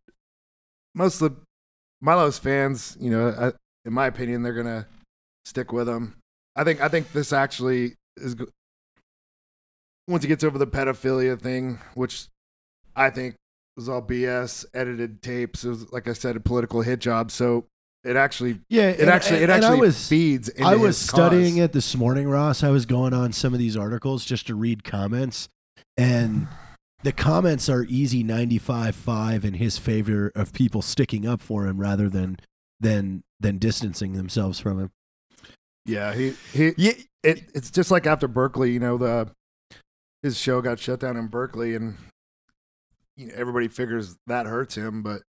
[0.92, 1.36] most of
[2.00, 3.52] Milo's fans, you know, I,
[3.86, 4.88] in my opinion, they're gonna
[5.44, 6.16] stick with him.
[6.56, 6.80] I think.
[6.80, 8.34] I think this actually is.
[10.08, 12.26] Once he gets over the pedophilia thing, which
[12.96, 13.36] I think
[13.78, 15.64] was all BS, edited tapes.
[15.64, 17.30] It was, like I said, a political hit job.
[17.30, 17.66] So
[18.04, 20.48] it actually, Yeah, it actually, it and I actually was feeds.
[20.48, 21.64] Into I was studying cause.
[21.64, 22.62] it this morning, Ross.
[22.62, 25.48] I was going on some of these articles just to read comments,
[25.96, 26.48] and
[27.02, 32.08] the comments are easy 95-5 in his favor of people sticking up for him rather
[32.08, 32.38] than
[32.80, 34.90] than than distancing themselves from him.
[35.86, 36.72] Yeah, he he.
[36.76, 39.30] yeah it it's just like after Berkeley, you know, the
[40.22, 41.96] his show got shut down in Berkeley, and
[43.18, 45.20] you know, everybody figures that hurts him, but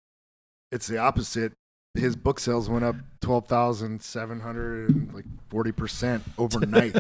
[0.71, 1.53] it's the opposite.
[1.95, 6.95] His book sales went up twelve thousand seven hundred and like forty percent overnight.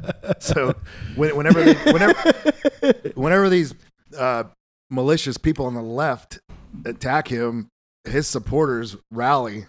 [0.40, 0.74] so
[1.14, 2.14] when, whenever they, whenever
[3.14, 3.74] whenever these
[4.18, 4.44] uh,
[4.90, 6.40] malicious people on the left
[6.84, 7.68] attack him,
[8.04, 9.66] his supporters rally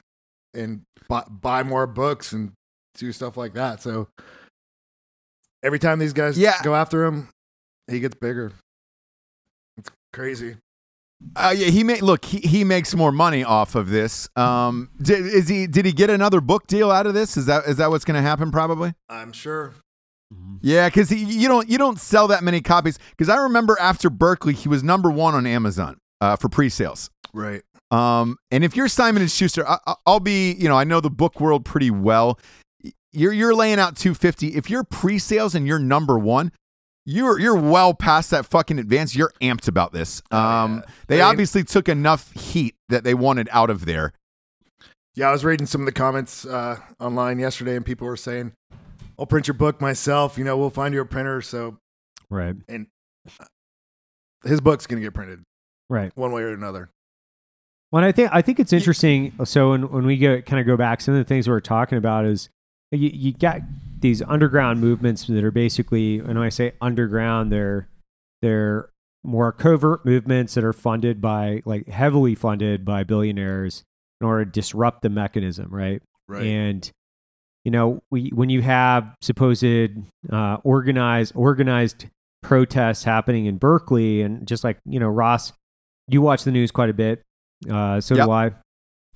[0.54, 2.54] and buy, buy more books and
[2.98, 3.82] do stuff like that.
[3.84, 4.08] So
[5.62, 6.56] every time these guys Yeah.
[6.64, 7.28] go after him,
[7.88, 8.54] he gets bigger.
[10.13, 10.58] It's crazy.
[11.36, 12.26] Uh, yeah, he may look.
[12.26, 14.28] He, he makes more money off of this.
[14.36, 15.67] Um, did, is he?
[15.67, 17.38] Did he get another book deal out of this?
[17.38, 18.52] Is that is that what's going to happen?
[18.52, 18.93] Probably.
[19.08, 19.74] I'm sure.
[20.62, 22.97] Yeah, because you don't you don't sell that many copies.
[23.12, 27.10] Because I remember after Berkeley, he was number one on Amazon uh, for pre-sales.
[27.34, 27.62] Right.
[27.91, 30.54] Um, and if you're Simon and Schuster, I, I- I'll be.
[30.54, 32.39] You know, I know the book world pretty well.
[33.12, 34.56] You're you're laying out 250.
[34.56, 36.52] If you're pre-sales and you're number one,
[37.06, 39.16] you're you're well past that fucking advance.
[39.16, 40.22] You're amped about this.
[40.32, 44.14] Um, they I mean- obviously took enough heat that they wanted out of there.
[45.16, 48.54] Yeah, I was reading some of the comments uh, online yesterday, and people were saying,
[49.20, 50.38] "I'll print your book myself.
[50.38, 51.78] You know, we'll find you a printer." So
[52.30, 52.56] Right.
[52.70, 52.88] And
[54.44, 55.42] his book's gonna get printed
[55.90, 56.12] Right.
[56.16, 56.90] one way or another.
[57.92, 59.34] Well, I think I think it's interesting.
[59.44, 61.60] So when when we go kind of go back, some of the things we we're
[61.60, 62.50] talking about is
[62.92, 63.60] you, you got
[64.02, 67.88] these underground movements that are basically, and when I say underground, they're
[68.42, 68.90] they're
[69.24, 73.84] more covert movements that are funded by like heavily funded by billionaires
[74.20, 76.02] in order to disrupt the mechanism, right?
[76.28, 76.46] Right.
[76.46, 76.92] And
[77.64, 79.64] you know, we, when you have supposed
[80.32, 82.08] uh, organized organized
[82.42, 85.54] protests happening in Berkeley, and just like you know, Ross,
[86.08, 87.22] you watch the news quite a bit.
[87.70, 88.26] Uh, so Yep.
[88.26, 88.52] do I.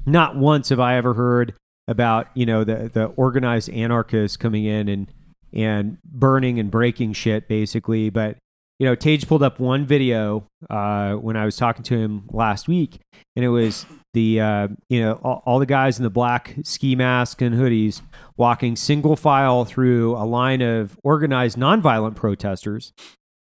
[0.06, 1.56] Not once have I ever heard
[1.88, 5.12] about you know the the organized anarchists coming in and
[5.54, 8.10] and burning and breaking shit basically.
[8.10, 8.38] But
[8.80, 12.67] you know, Tage pulled up one video uh, when I was talking to him last
[12.67, 13.00] week,
[13.36, 16.95] and it was the uh, you know all, all the guys in the black ski
[16.95, 18.02] mask and hoodies
[18.36, 22.91] walking single file through a line of organized nonviolent protesters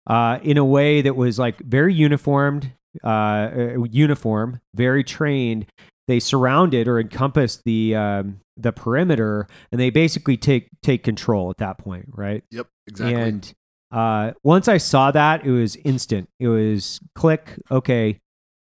[0.07, 2.73] uh, in a way that was like very uniformed,
[3.03, 5.65] uh, uh, uniform, very trained.
[6.07, 11.57] They surrounded or encompassed the um, the perimeter, and they basically take take control at
[11.57, 12.43] that point, right?
[12.51, 12.67] Yep.
[12.87, 13.21] Exactly.
[13.21, 13.53] And
[13.91, 16.29] uh, once I saw that, it was instant.
[16.39, 17.59] It was click.
[17.69, 18.19] Okay,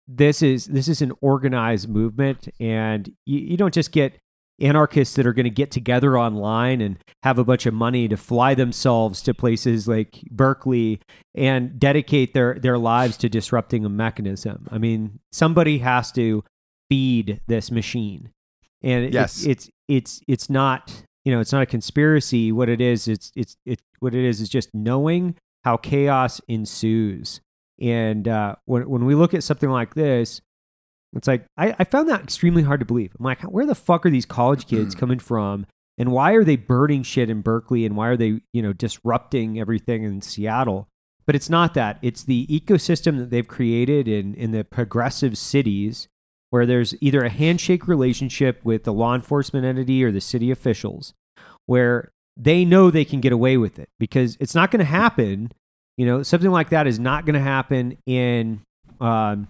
[0.06, 4.18] this is this is an organized movement, and you, you don't just get
[4.60, 8.16] anarchists that are going to get together online and have a bunch of money to
[8.16, 11.00] fly themselves to places like Berkeley
[11.34, 14.68] and dedicate their their lives to disrupting a mechanism.
[14.70, 16.44] I mean, somebody has to
[16.88, 18.30] feed this machine,
[18.82, 19.44] and it- Yes.
[19.44, 22.52] it's it's it's not you know it's not a conspiracy.
[22.52, 27.40] What it is, it's it's it what it is is just knowing how chaos ensues.
[27.80, 30.40] And uh, when when we look at something like this,
[31.14, 33.12] it's like I, I found that extremely hard to believe.
[33.18, 35.66] I'm like, where the fuck are these college kids coming from?
[35.96, 37.86] And why are they burning shit in Berkeley?
[37.86, 40.88] And why are they, you know, disrupting everything in Seattle?
[41.26, 41.98] But it's not that.
[42.02, 46.08] It's the ecosystem that they've created in, in the progressive cities
[46.54, 51.12] where there's either a handshake relationship with the law enforcement entity or the city officials
[51.66, 55.50] where they know they can get away with it because it's not going to happen.
[55.96, 58.62] You know, something like that is not going to happen in,
[59.00, 59.48] um,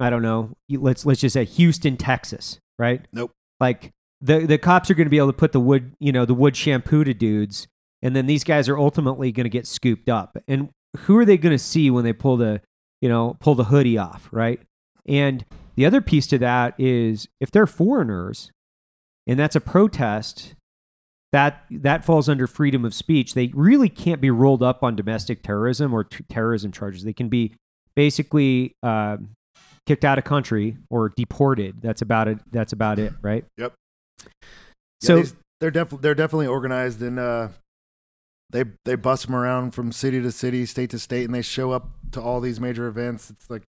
[0.00, 0.52] I don't know.
[0.70, 3.06] Let's let's just say Houston, Texas, right?
[3.12, 3.32] Nope.
[3.60, 3.90] Like
[4.22, 6.32] the the cops are going to be able to put the wood, you know, the
[6.32, 7.68] wood shampoo to dudes,
[8.00, 10.38] and then these guys are ultimately going to get scooped up.
[10.48, 12.62] And who are they going to see when they pull the,
[13.02, 14.60] you know, pull the hoodie off, right?
[15.06, 15.44] And
[15.76, 18.50] the other piece to that is if they're foreigners,
[19.26, 20.54] and that's a protest,
[21.32, 23.34] that that falls under freedom of speech.
[23.34, 27.04] They really can't be rolled up on domestic terrorism or t- terrorism charges.
[27.04, 27.54] They can be
[27.94, 29.30] basically um
[29.86, 31.80] kicked out of country or deported.
[31.82, 32.38] That's about it.
[32.50, 33.44] That's about it, right?
[33.58, 33.74] Yep.
[35.00, 37.48] So these- they're definitely they're definitely organized and uh,
[38.50, 41.70] they they bust them around from city to city, state to state, and they show
[41.70, 43.30] up to all these major events.
[43.30, 43.62] It's like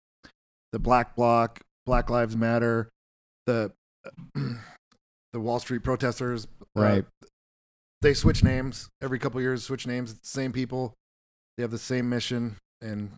[0.72, 2.88] the Black Bloc, Black Lives Matter,
[3.46, 3.72] the
[4.34, 6.46] the Wall Street protesters.
[6.76, 7.04] uh, Right.
[8.02, 9.64] they switch names every couple years.
[9.64, 10.12] Switch names.
[10.12, 10.94] It's the same people.
[11.56, 13.12] They have the same mission, and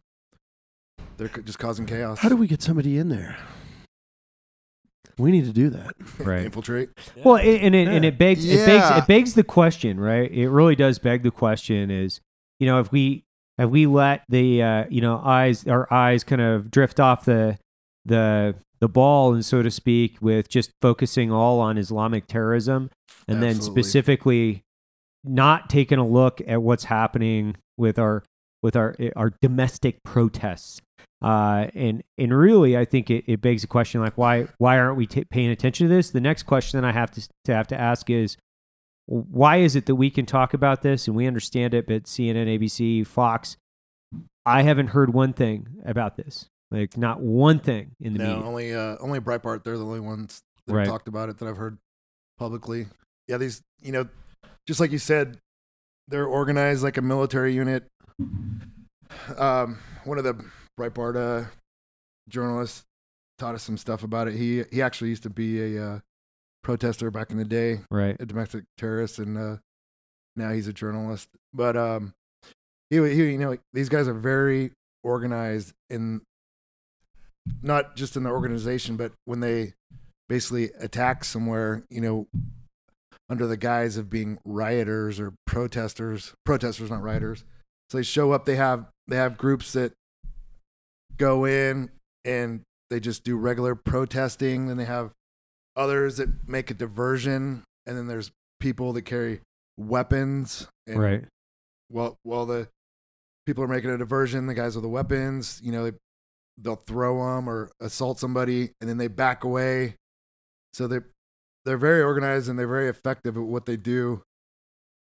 [1.16, 2.18] they're just causing chaos.
[2.18, 3.36] How do we get somebody in there?
[5.18, 5.94] We need to do that.
[6.18, 6.44] Right.
[6.44, 6.90] infiltrate?
[7.24, 10.30] Well, and and it, and it begs it begs it begs the question, right?
[10.30, 12.20] It really does beg the question: is
[12.60, 13.24] you know if we
[13.58, 17.58] have we let the uh, you know eyes our eyes kind of drift off the
[18.06, 22.90] the the ball and so to speak with just focusing all on Islamic terrorism
[23.26, 24.62] and then specifically
[25.24, 28.22] not taking a look at what's happening with our
[28.62, 30.80] with our our domestic protests.
[31.22, 34.96] Uh, and and really, I think it, it begs a question like why why aren't
[34.96, 36.10] we t- paying attention to this?
[36.10, 38.36] The next question I have to to have to ask is
[39.06, 42.58] why is it that we can talk about this and we understand it, but CNN,
[42.58, 43.56] ABC, Fox,
[44.44, 46.48] I haven't heard one thing about this.
[46.76, 48.44] Like not one thing in the no, media.
[48.48, 49.64] only uh, only Breitbart.
[49.64, 50.86] They're the only ones that Right.
[50.86, 51.78] talked about it that I've heard
[52.38, 52.86] publicly.
[53.28, 54.08] Yeah, these you know,
[54.66, 55.38] just like you said,
[56.08, 57.84] they're organized like a military unit.
[59.38, 60.34] Um, one of the
[60.78, 61.48] Breitbart uh,
[62.28, 62.84] journalists
[63.38, 64.34] taught us some stuff about it.
[64.34, 65.98] He he actually used to be a uh,
[66.62, 68.16] protester back in the day, Right.
[68.20, 69.56] a domestic terrorist, and uh,
[70.36, 71.28] now he's a journalist.
[71.54, 72.12] But um,
[72.90, 76.20] he, he, you know, these guys are very organized in
[77.62, 79.74] not just in the organization, but when they
[80.28, 82.26] basically attack somewhere, you know,
[83.28, 87.44] under the guise of being rioters or protesters, protesters, not rioters.
[87.90, 88.46] So they show up.
[88.46, 89.92] They have they have groups that
[91.16, 91.90] go in
[92.24, 94.66] and they just do regular protesting.
[94.68, 95.12] Then they have
[95.76, 98.30] others that make a diversion, and then there's
[98.60, 99.40] people that carry
[99.76, 100.68] weapons.
[100.86, 101.24] And Right.
[101.88, 102.68] While while the
[103.46, 105.96] people are making a diversion, the guys with the weapons, you know, they,
[106.58, 109.96] they'll throw them or assault somebody, and then they back away.
[110.72, 110.98] So they
[111.64, 114.22] they're very organized and they're very effective at what they do.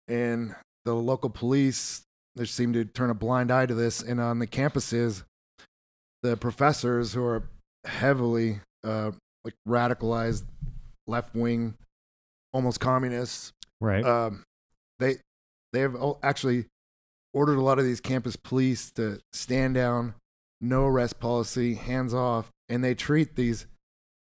[0.08, 2.02] And the local police
[2.36, 4.02] they seem to turn a blind eye to this.
[4.02, 5.24] And on the campuses,
[6.22, 7.50] the professors who are
[7.86, 9.12] heavily uh,
[9.44, 10.44] like radicalized
[11.08, 11.76] left wing,
[12.52, 14.04] almost communists, Right.
[14.04, 14.44] um,
[15.00, 15.18] they
[15.72, 16.66] they have actually
[17.34, 20.16] ordered a lot of these campus police to stand down,
[20.62, 23.68] no arrest policy, hands off, and they treat these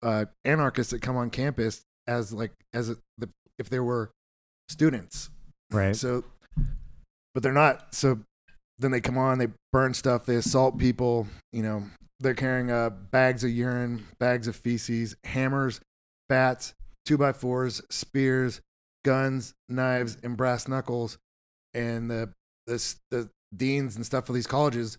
[0.02, 3.28] uh, anarchists that come on campus as like as a, the,
[3.58, 4.10] if they were
[4.68, 5.30] students.
[5.70, 5.94] right.
[5.94, 6.24] So,
[7.34, 7.94] but they're not.
[7.94, 8.20] So
[8.78, 11.26] then they come on, they burn stuff, they assault people.
[11.52, 11.84] You know,
[12.18, 15.80] they're carrying uh, bags of urine, bags of feces, hammers,
[16.28, 18.60] bats, two by fours, spears,
[19.04, 21.18] guns, knives, and brass knuckles.
[21.74, 22.32] And the
[22.66, 24.98] the the deans and stuff of these colleges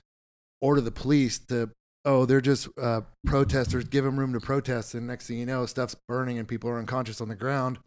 [0.62, 1.70] order the police to.
[2.04, 3.84] Oh, they're just uh, protesters.
[3.84, 6.80] Give them room to protest, and next thing you know, stuff's burning and people are
[6.80, 7.78] unconscious on the ground.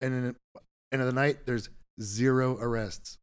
[0.00, 0.60] And in the
[0.92, 3.18] end of the night, there's zero arrests.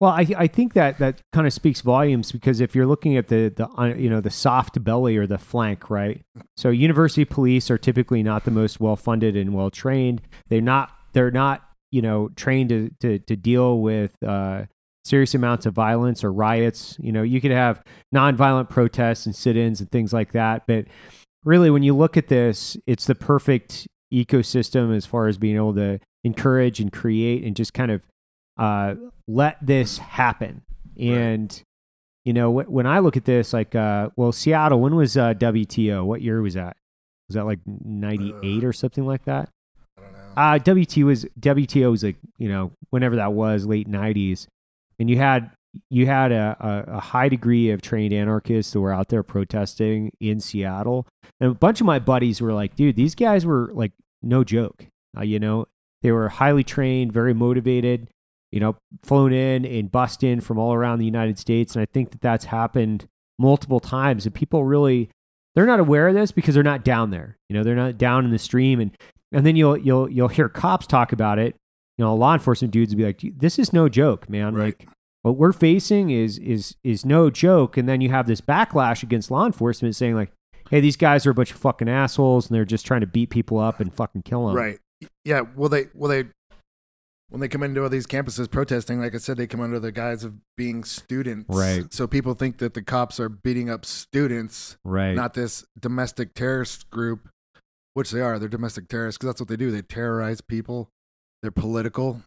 [0.00, 3.28] Well, I I think that that kind of speaks volumes because if you're looking at
[3.28, 6.22] the the uh, you know the soft belly or the flank, right?
[6.56, 10.22] So university police are typically not the most well funded and well trained.
[10.48, 14.64] They're not they're not you know trained to to to deal with uh,
[15.04, 16.96] serious amounts of violence or riots.
[17.00, 17.82] You know, you could have
[18.14, 20.86] nonviolent protests and sit-ins and things like that, but
[21.44, 25.74] really, when you look at this, it's the perfect ecosystem as far as being able
[25.74, 28.02] to encourage and create and just kind of
[28.58, 28.94] uh,
[29.26, 30.62] let this happen.
[30.98, 31.62] And
[32.24, 35.34] you know, wh- when I look at this, like, uh, well, Seattle, when was uh,
[35.34, 36.04] WTO?
[36.04, 36.76] What year was that?
[37.28, 39.48] Was that like '98 or something like that?
[39.96, 40.12] I don't
[40.66, 40.74] know.
[40.74, 44.46] Uh, WT was WTO was like you know whenever that was late '90s,
[45.00, 45.50] and you had
[45.88, 50.12] you had a, a, a high degree of trained anarchists that were out there protesting
[50.20, 51.06] in Seattle,
[51.40, 54.86] and a bunch of my buddies were like, "Dude, these guys were like no joke.
[55.16, 55.66] Uh, you know,
[56.02, 58.08] they were highly trained, very motivated.
[58.52, 61.86] You know, flown in and bussed in from all around the United States, and I
[61.86, 63.06] think that that's happened
[63.38, 65.10] multiple times, and people really."
[65.56, 67.36] They're not aware of this because they're not down there.
[67.48, 68.96] You know, they're not down in the stream, and
[69.32, 71.56] and then you'll you'll you'll hear cops talk about it.
[72.00, 74.54] You know, law enforcement dudes would be like, "This is no joke, man.
[74.54, 74.74] Right.
[74.80, 74.88] Like,
[75.20, 79.30] what we're facing is is is no joke." And then you have this backlash against
[79.30, 80.32] law enforcement saying like,
[80.70, 83.28] "Hey, these guys are a bunch of fucking assholes, and they're just trying to beat
[83.28, 84.78] people up and fucking kill them." Right.
[85.26, 85.42] Yeah.
[85.54, 86.30] Well, they well they
[87.28, 89.92] when they come into all these campuses protesting, like I said, they come under the
[89.92, 91.54] guise of being students.
[91.54, 91.84] Right.
[91.92, 95.12] So people think that the cops are beating up students, Right.
[95.14, 97.28] not this domestic terrorist group,
[97.92, 98.38] which they are.
[98.38, 99.70] They're domestic terrorists because that's what they do.
[99.70, 100.88] They terrorize people.
[101.42, 102.22] They're political.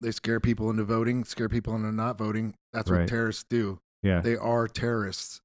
[0.00, 2.54] They scare people into voting, scare people into not voting.
[2.72, 3.00] That's Right.
[3.00, 3.78] what terrorists do.
[4.02, 4.20] yeah.
[4.20, 5.40] They are terrorists.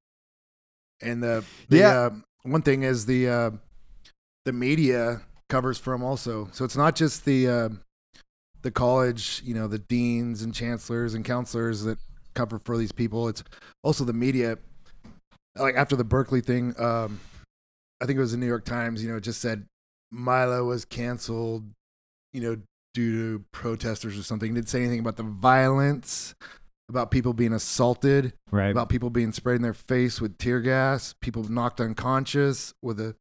[1.02, 1.90] And the, the Yeah.
[1.92, 2.10] uh,
[2.44, 3.52] one thing is the uh,
[4.46, 6.50] the media covers for them also.
[6.52, 7.70] So it's not just the uh,
[8.64, 12.00] the college, you know, the deans and chancellors and counselors that
[12.36, 13.30] cover for these people.
[13.30, 13.44] It's
[13.84, 14.58] also the media.
[15.56, 17.20] Like after the Berkeley thing, um,
[18.02, 19.02] I think it was the New York Times.
[19.04, 19.66] You know, it just said
[20.12, 21.64] Milo was canceled.
[22.34, 22.58] You know,
[23.00, 24.52] due to protesters or something.
[24.52, 26.36] It didn't say anything about the violence,
[26.90, 28.72] about people being assaulted right.
[28.72, 33.16] about people being sprayed in their face with tear gas, people knocked unconscious with a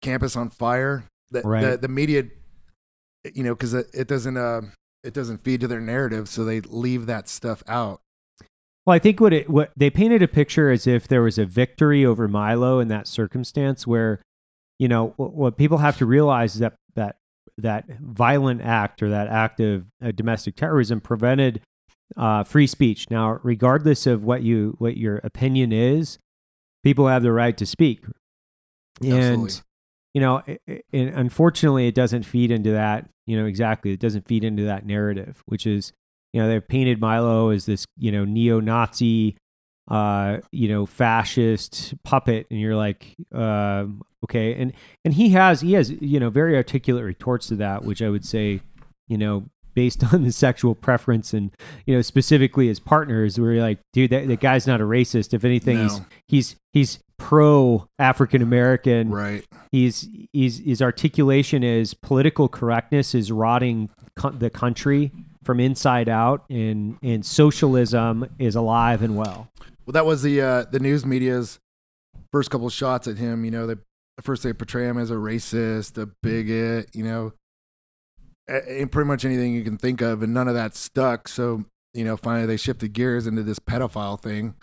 [0.00, 1.04] campus on fire.
[1.30, 1.62] The, Right.
[1.62, 2.24] the, the media,
[3.32, 4.62] you know, because it, it doesn't uh,
[5.04, 8.00] it doesn't feed to their narrative, so they leave that stuff out.
[8.84, 11.46] Well, I think what it what they painted a picture as if there was a
[11.46, 14.20] victory over Milo in that circumstance where,
[14.78, 16.74] you know, what, what people have to realize is that
[17.58, 21.60] that violent act or that act of uh, domestic terrorism prevented
[22.16, 23.10] uh, free speech.
[23.10, 26.18] Now, regardless of what you what your opinion is,
[26.82, 28.04] people have the right to speak,
[29.02, 29.54] and Absolutely.
[30.14, 33.08] you know, i- i- and unfortunately, it doesn't feed into that.
[33.26, 35.92] You know, exactly, it doesn't feed into that narrative, which is,
[36.32, 39.36] you know, they've painted Milo as this, you know, neo-Nazi,
[39.88, 44.72] uh, you know, fascist puppet, and you're like, um, okay, and
[45.04, 48.24] and he has he has you know very articulate retorts to that, which I would
[48.24, 48.60] say,
[49.08, 49.44] you know.
[49.74, 51.50] Based on the sexual preference and
[51.86, 55.32] you know specifically his partners, where you're like, dude, that, that guy's not a racist.
[55.32, 59.46] If anything, he's he's he's pro African American Right.
[59.70, 65.10] he's he's his articulation is political correctness is rotting co- the country
[65.42, 69.48] from inside out and and socialism is alive and well
[69.86, 71.58] Well, that was the uh, the news media's
[72.30, 73.44] first couple of shots at him.
[73.44, 73.74] You know, they
[74.20, 76.90] first they portray him as a racist, a bigot.
[76.94, 77.32] You know,
[78.48, 81.28] and pretty much anything you can think of, and none of that stuck.
[81.28, 81.64] So
[81.94, 84.54] you know, finally they shifted gears into this pedophile thing,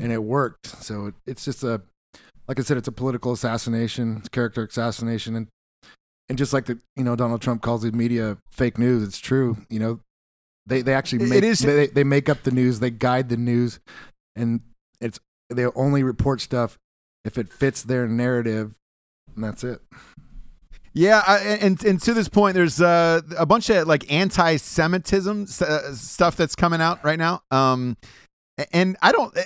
[0.00, 0.66] and it worked.
[0.66, 1.82] So it, it's just a,
[2.48, 5.48] like I said, it's a political assassination, it's character assassination, and
[6.28, 9.58] and just like the you know Donald Trump calls the media fake news, it's true.
[9.68, 10.00] You know,
[10.66, 13.36] they they actually It make is- they they make up the news, they guide the
[13.36, 13.78] news,
[14.36, 14.60] and
[15.00, 16.78] it's they only report stuff
[17.24, 18.78] if it fits their narrative,
[19.34, 19.80] and that's it.
[20.92, 25.92] Yeah, I, and and to this point, there's uh, a bunch of like anti-Semitism uh,
[25.92, 27.42] stuff that's coming out right now.
[27.50, 27.96] Um,
[28.72, 29.36] and I don't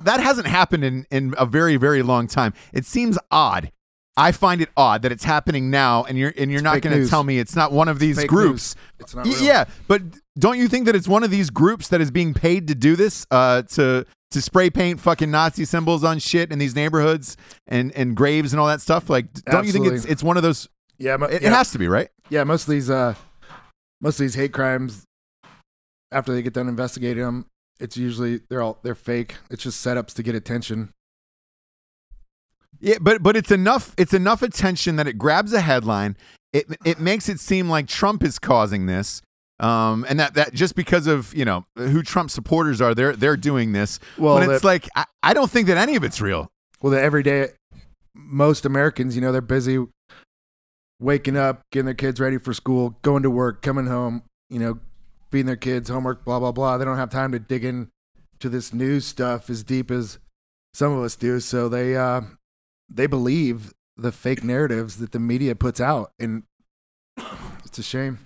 [0.00, 2.54] that hasn't happened in in a very very long time.
[2.72, 3.70] It seems odd.
[4.16, 7.02] I find it odd that it's happening now, and you're and you're It's not going
[7.02, 8.74] to tell me it's not one of these Fake groups.
[8.74, 8.84] news.
[9.00, 9.34] It's not Y-.
[9.40, 10.02] Yeah, but
[10.38, 12.96] don't you think that it's one of these groups that is being paid to do
[12.96, 13.26] this?
[13.30, 17.36] Uh, to to spray paint fucking Nazi symbols on shit in these neighborhoods
[17.68, 19.10] and and graves and all that stuff.
[19.10, 20.68] Like, don't you think it's it's one of those?
[20.98, 22.08] Yeah, mo- It, yeah, it has to be right.
[22.30, 22.42] yeah.
[22.44, 23.14] Most of these, uh,
[24.00, 25.04] most of these hate crimes,
[26.10, 27.46] after they get done investigating them,
[27.78, 29.36] it's usually they're all they're fake.
[29.50, 30.88] It's just setups to get attention.
[32.86, 33.94] Yeah, but but it's enough.
[33.98, 36.16] It's enough attention that it grabs a headline.
[36.52, 39.22] It it makes it seem like Trump is causing this.
[39.58, 43.36] Um, and that, that just because of you know who Trump supporters are, they're they're
[43.36, 43.98] doing this.
[44.16, 46.46] Well, but it's that- like I, I don't think that any of it's real.
[46.80, 47.48] Well, the everyday,
[48.14, 49.84] most Americans, you know, they're busy
[51.00, 54.78] waking up, getting their kids ready for school, going to work, coming home, you know,
[55.32, 56.78] feeding their kids, homework, blah blah blah.
[56.78, 57.88] They don't have time to dig in
[58.38, 60.20] to this news stuff as deep as
[60.72, 61.40] some of us do.
[61.40, 62.20] So they uh,
[62.88, 66.44] they believe the fake narratives that the media puts out, and
[67.64, 68.18] it's a shame.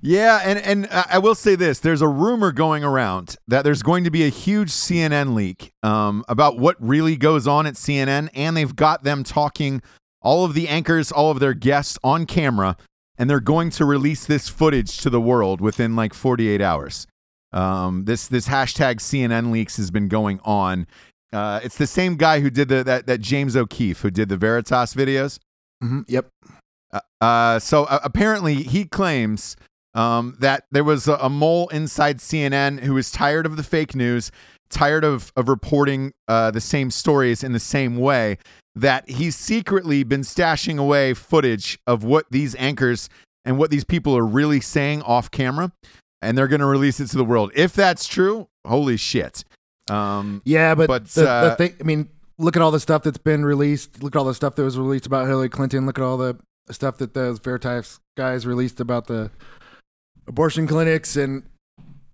[0.00, 4.04] Yeah, and and I will say this: there's a rumor going around that there's going
[4.04, 8.54] to be a huge CNN leak um, about what really goes on at CNN, and
[8.54, 9.80] they've got them talking
[10.20, 12.76] all of the anchors, all of their guests on camera,
[13.16, 17.06] and they're going to release this footage to the world within like 48 hours.
[17.52, 20.86] Um, this this hashtag CNN leaks has been going on.
[21.34, 24.36] Uh, it's the same guy who did the that that James O'Keefe who did the
[24.36, 25.38] Veritas videos.
[25.82, 26.28] hmm Yep.
[26.92, 29.56] Uh, Uh, so uh, apparently, he claims
[29.94, 33.94] um, that there was a, a mole inside CNN who was tired of the fake
[33.94, 34.30] news,
[34.70, 38.38] tired of of reporting uh, the same stories in the same way.
[38.76, 43.08] That he's secretly been stashing away footage of what these anchors
[43.44, 45.72] and what these people are really saying off camera,
[46.22, 47.52] and they're going to release it to the world.
[47.54, 49.44] If that's true, holy shit!
[49.90, 53.02] Um, Yeah, but, But, the, uh, the thing, I mean, look at all the stuff
[53.02, 54.02] that's been released.
[54.02, 55.86] Look at all the stuff that was released about Hillary Clinton.
[55.86, 56.38] Look at all the
[56.70, 59.30] stuff that those Veritas guys released about the
[60.26, 61.16] abortion clinics.
[61.16, 61.42] And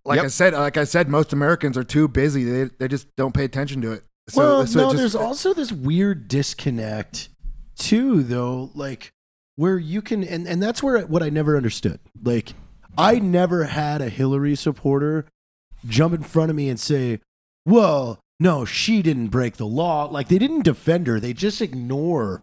[0.04, 0.24] like Yep.
[0.24, 2.44] I said, like I said, most Americans are too busy.
[2.44, 4.04] They they just don't pay attention to it.
[4.28, 7.28] So, well, so it no, just- there's also this weird disconnect
[7.76, 9.12] too, though, like
[9.56, 12.00] where you can, and and that's where what I never understood.
[12.22, 12.54] Like,
[12.98, 15.26] I never had a Hillary supporter
[15.87, 17.20] jump in front of me and say,
[17.66, 22.42] "Well, no, she didn't break the law." Like they didn't defend her; they just ignore.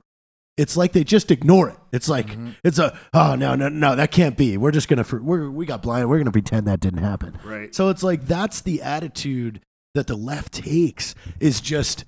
[0.57, 1.77] It's like they just ignore it.
[1.91, 4.57] It's like it's a oh no no no that can't be.
[4.57, 6.09] We're just gonna we're we got blind.
[6.09, 7.37] We're gonna pretend that didn't happen.
[7.43, 7.73] right.
[7.75, 9.61] So it's like that's the attitude
[9.93, 12.05] that the left takes is just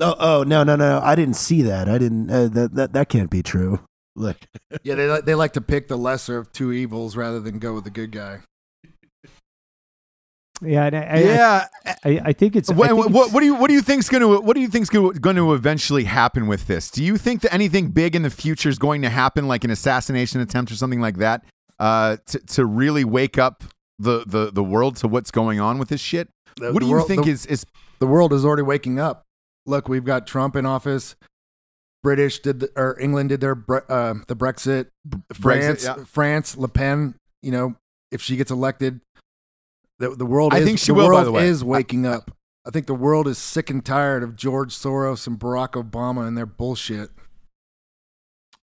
[0.00, 3.08] oh oh no no no I didn't see that I didn't uh, that that that
[3.08, 3.80] can't be true.
[4.16, 4.48] Like
[4.82, 7.74] Yeah, they like they like to pick the lesser of two evils rather than go
[7.74, 8.40] with the good guy.
[10.62, 11.66] Yeah, and I, I- yeah,
[12.04, 12.70] I, I think it's.
[12.70, 14.54] I What, think what, it's- what do you what do you think's going to what
[14.54, 16.90] do you think's going to eventually happen with this?
[16.90, 19.70] Do you think that anything big in the future is going to happen, like an
[19.70, 21.44] assassination attempt or something like that,
[21.78, 23.64] uh, to to really wake up
[23.98, 26.28] the the the world to what's going on with this shit?
[26.56, 27.64] The- what the do you world- think the- is is
[28.00, 29.24] the world is already waking up.
[29.66, 31.16] Look, we've got Trump in office.
[32.02, 33.52] British did the, or England did their
[33.90, 34.86] uh, the Brexit.
[35.34, 35.96] France, yeah.
[36.06, 37.14] France, Le Pen.
[37.42, 37.76] You know,
[38.10, 39.00] if she gets elected,
[40.00, 40.52] the the world.
[40.52, 41.46] I is, think she the will, by the way.
[41.46, 42.32] is waking up.
[42.66, 46.36] I think the world is sick and tired of George Soros and Barack Obama and
[46.36, 47.10] their bullshit.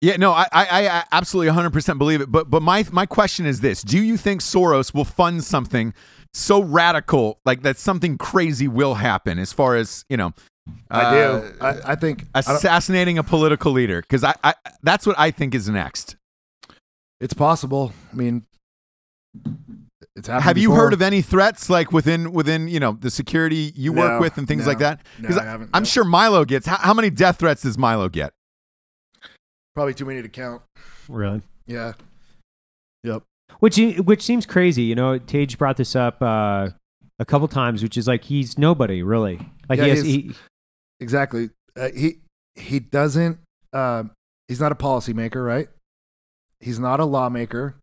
[0.02, 2.30] Yeah, no, I, I, I absolutely 100% believe it.
[2.30, 5.94] But, but my, my question is this: Do you think Soros will fund something
[6.34, 9.38] so radical, like that something crazy will happen?
[9.38, 10.34] As far as you know,
[10.90, 11.18] I do.
[11.18, 15.54] uh, I, I think assassinating a political leader, because I, I, that's what I think
[15.54, 16.16] is next.
[17.20, 17.92] it's possible.
[18.12, 18.44] I mean.
[20.24, 20.84] Have you before.
[20.84, 24.48] heard of any threats like within within you know the security you work with and
[24.48, 25.00] things no, like that?
[25.20, 25.86] Because I haven't, I'm no.
[25.86, 26.66] sure Milo gets.
[26.66, 28.32] How, how many death threats does Milo get?
[29.74, 30.62] Probably too many to count.
[31.08, 31.42] Really?
[31.66, 31.92] Yeah.
[33.04, 33.24] Yep.
[33.58, 34.84] Which which seems crazy.
[34.84, 36.70] You know, Tage brought this up uh,
[37.18, 39.38] a couple times, which is like he's nobody really.
[39.68, 40.34] Like Yeah, he, has, he
[41.00, 41.50] Exactly.
[41.78, 42.20] Uh, he
[42.54, 43.38] he doesn't.
[43.72, 44.04] Uh,
[44.48, 45.68] he's not a policymaker, right?
[46.60, 47.76] He's not a lawmaker.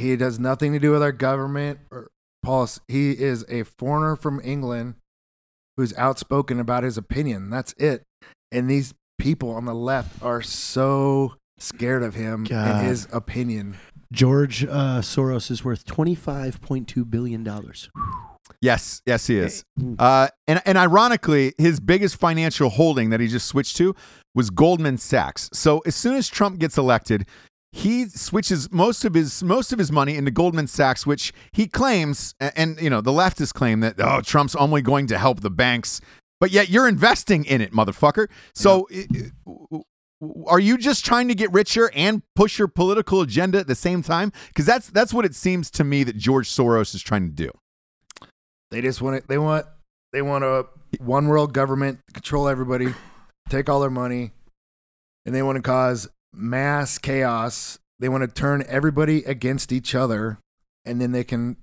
[0.00, 2.08] He does nothing to do with our government or
[2.42, 2.80] policy.
[2.88, 4.94] He is a foreigner from England
[5.76, 7.50] who's outspoken about his opinion.
[7.50, 8.02] That's it.
[8.50, 12.76] And these people on the left are so scared of him God.
[12.76, 13.76] and his opinion.
[14.12, 17.88] George uh, Soros is worth twenty five point two billion dollars.
[18.60, 19.64] Yes, yes, he is.
[19.98, 23.94] Uh, and and ironically, his biggest financial holding that he just switched to
[24.34, 25.48] was Goldman Sachs.
[25.52, 27.26] So as soon as Trump gets elected,
[27.72, 32.34] he switches most of his most of his money into Goldman Sachs, which he claims,
[32.40, 36.00] and you know the leftists claim that oh Trump's only going to help the banks,
[36.40, 38.28] but yet you're investing in it, motherfucker.
[38.54, 38.88] So.
[38.92, 39.06] i-
[40.48, 44.02] Are you just trying to get richer and push your political agenda at the same
[44.02, 44.32] time?
[44.48, 47.50] Because that's that's what it seems to me that George Soros is trying to do.
[48.70, 49.28] They just want it.
[49.28, 49.64] They want
[50.12, 50.66] they want a
[50.98, 52.92] one world government control everybody,
[53.48, 54.32] take all their money,
[55.24, 57.78] and they want to cause mass chaos.
[57.98, 60.38] They want to turn everybody against each other,
[60.84, 61.56] and then they can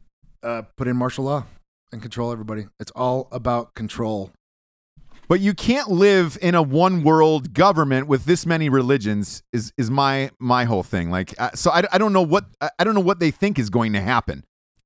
[0.43, 1.45] uh, put in martial law
[1.91, 2.67] and control everybody.
[2.79, 4.31] It's all about control.
[5.27, 9.43] But you can't live in a one world government with this many religions.
[9.51, 11.11] Is is my my whole thing?
[11.11, 13.59] Like, uh, so I, I don't know what I I don't know what they think
[13.59, 14.45] is going to happen.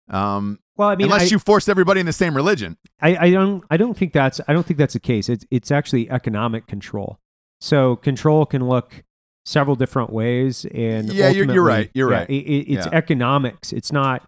[0.10, 2.78] Um, well, I mean, unless I, you force everybody in the same religion.
[3.00, 5.30] I, I don't I don't think that's I don't think that's the case.
[5.30, 7.20] It's it's actually economic control.
[7.60, 9.04] So control can look
[9.46, 12.30] several different ways, and Yeah, you're- you're right, you're yeah, right.
[12.30, 12.92] it- it- it's Yeah.
[12.98, 13.74] economics.
[13.74, 14.28] It's not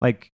[0.00, 0.30] like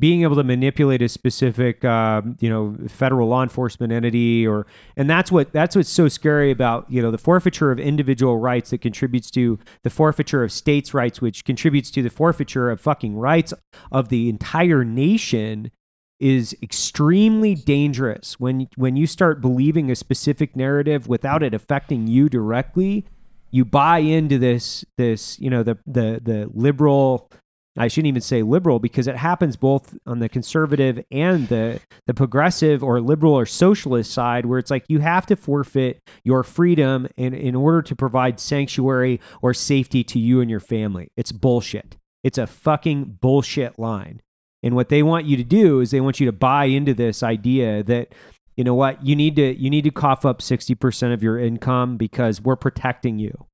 [0.00, 4.66] being able to manipulate a specific um, you know federal law enforcement entity or
[4.96, 8.70] and that's what that's what's so scary about you know the forfeiture of individual rights
[8.70, 13.14] that contributes to the forfeiture of states rights which contributes to the forfeiture of fucking
[13.14, 13.54] rights
[13.92, 15.70] of the entire nation
[16.18, 22.28] is extremely dangerous when when you start believing a specific narrative without it affecting you
[22.28, 23.04] directly
[23.50, 27.30] you buy into this this you know the the the liberal
[27.76, 32.14] I shouldn't even say liberal because it happens both on the conservative and the the
[32.14, 37.06] progressive or liberal or socialist side where it's like you have to forfeit your freedom
[37.16, 41.08] in in order to provide sanctuary or safety to you and your family.
[41.16, 41.96] It's bullshit.
[42.24, 44.20] It's a fucking bullshit line.
[44.62, 47.22] And what they want you to do is they want you to buy into this
[47.22, 48.14] idea that
[48.60, 51.96] you know what you need to you need to cough up 60% of your income
[51.96, 53.46] because we're protecting you.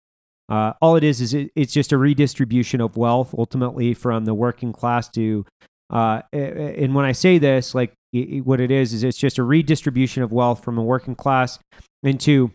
[0.48, 4.34] Uh, all it is is it, it's just a redistribution of wealth ultimately from the
[4.34, 5.44] working class to
[5.90, 9.38] uh, and when I say this, like i- i- what it is is it's just
[9.38, 11.60] a redistribution of wealth from a working class
[12.02, 12.50] into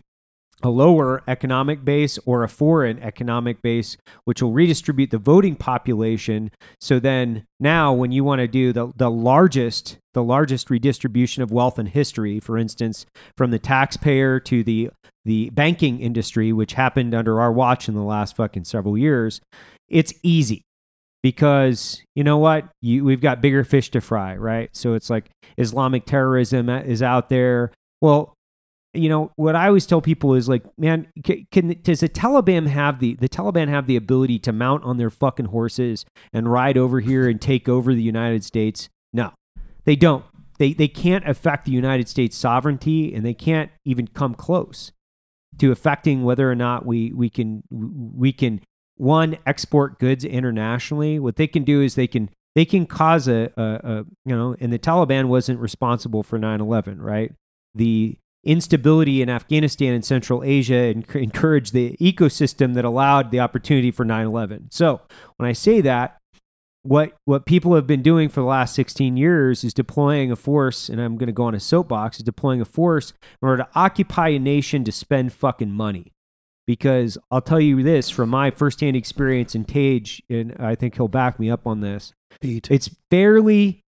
[0.64, 6.52] a lower economic base or a foreign economic base, which will redistribute the voting population.
[6.80, 11.52] So then now when you want to do the, the largest, the largest redistribution of
[11.52, 13.06] wealth in history, for instance,
[13.38, 14.90] from the taxpayer to the
[15.24, 19.40] the banking industry, which happened under our watch in the last fucking several years,
[19.88, 20.64] it's easy.
[21.22, 22.68] Because you know what?
[22.82, 24.76] You, we've got bigger fish to fry right?
[24.76, 27.72] So it's like islamic terrorism is out there.
[28.02, 28.34] Well
[28.94, 32.68] you know what i always tell people is like man can, can does the taliban
[32.68, 36.78] have the the taliban have the ability to mount on their fucking horses and ride
[36.78, 38.90] over here and take over the united states?
[39.14, 39.34] No.
[39.86, 40.26] They don't.
[40.58, 44.92] They they can't affect the united states sovereignty and they can't even come close
[45.58, 48.62] to affecting whether or not we we can we can
[48.98, 51.20] one export goods internationally.
[51.20, 54.56] What they can do is they can they can cause a, a, a you know
[54.60, 57.34] and the taliban wasn't responsible for 9-11 right?
[57.74, 63.92] The instability in afghanistan and central asia enc- encouraged the ecosystem that allowed the opportunity
[63.92, 65.02] for 9-11 so
[65.38, 66.22] when i say that
[66.84, 70.90] what what people have been doing for the last 16 years is deploying a force,
[70.90, 73.70] and I'm going to go on a soapbox, is deploying a force in order to
[73.76, 76.12] occupy a nation to spend fucking money.
[76.68, 81.08] Because I'll tell you this from my firsthand experience in Tage, and I think he'll
[81.08, 82.14] back me up on this.
[82.40, 82.70] Pete.
[82.72, 83.82] It's fairly,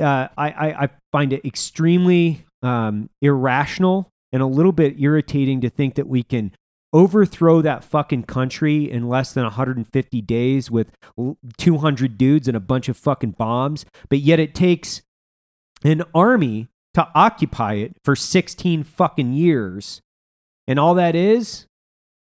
[0.00, 5.70] uh, I, I, I find it extremely um, irrational and a little bit irritating to
[5.70, 6.52] think that we can
[6.92, 10.92] overthrow that fucking country in less than 150 days with
[11.58, 15.02] 200 dudes and a bunch of fucking bombs, but yet it takes
[15.84, 20.00] an army to occupy it for 16 fucking years.
[20.66, 21.66] And all that is,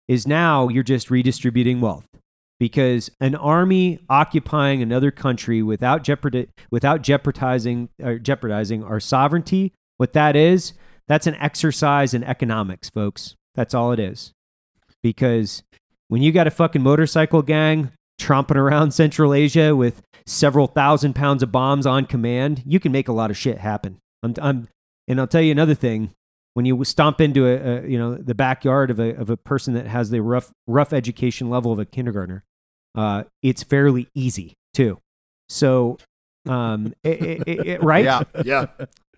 [0.06, 2.06] is now you're just redistributing wealth
[2.58, 7.88] because an army occupying another country without jeopard without jeopardizing
[8.20, 10.72] jeopardizing our sovereignty what that is
[11.06, 14.32] that's an exercise in economics folks that's all it is
[15.02, 15.62] because
[16.08, 21.42] when you got a fucking motorcycle gang tromping around central asia with several thousand pounds
[21.42, 24.68] of bombs on command you can make a lot of shit happen I'm, I'm,
[25.06, 26.10] and i'll tell you another thing
[26.54, 29.74] when you stomp into a, a you know the backyard of a, of a person
[29.74, 32.44] that has the rough rough education level of a kindergartner
[32.94, 34.98] uh, it's fairly easy too.
[35.48, 35.98] So,
[36.48, 38.04] um, it, it, it, right?
[38.04, 38.22] Yeah.
[38.44, 38.66] Yeah.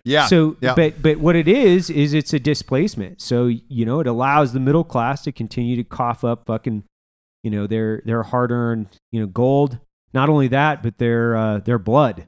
[0.05, 0.27] Yeah.
[0.27, 0.75] So, yeah.
[0.75, 3.21] but but what it is is it's a displacement.
[3.21, 6.85] So you know it allows the middle class to continue to cough up fucking,
[7.43, 9.79] you know their their hard earned you know gold.
[10.15, 12.27] Not only that, but their uh, their blood,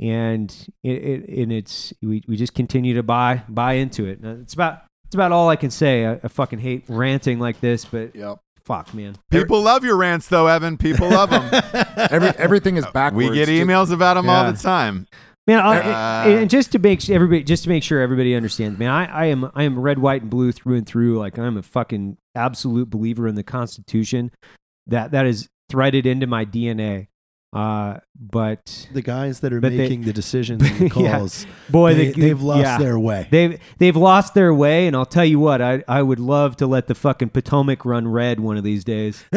[0.00, 0.54] and
[0.84, 4.20] it, it and it's we, we just continue to buy buy into it.
[4.20, 6.04] And it's about it's about all I can say.
[6.06, 8.38] I, I fucking hate ranting like this, but Yep.
[8.64, 9.16] fuck, man.
[9.30, 10.76] People love your rants, though, Evan.
[10.76, 11.48] People love them.
[11.96, 13.30] Every, everything is backwards.
[13.30, 15.06] we get emails about them all the time.
[15.46, 18.78] Man, I, Uh, and- and just to make everybody, just to make sure everybody understands,
[18.78, 21.18] man, I, I am, I am red, white, and blue through and through.
[21.18, 24.32] Like I'm a fucking absolute believer in the Constitution.
[24.88, 27.08] That that is threaded into my DNA.
[27.56, 31.18] Uh, but the guys that are But they- making the decisions and the Yeah.
[31.18, 32.78] calls, boy, they, the- they've lost yeah.
[32.78, 33.26] their way.
[33.30, 36.66] They've they've lost their way, and I'll tell you what, I I would love to
[36.66, 39.24] let the fucking Potomac run red one of these days.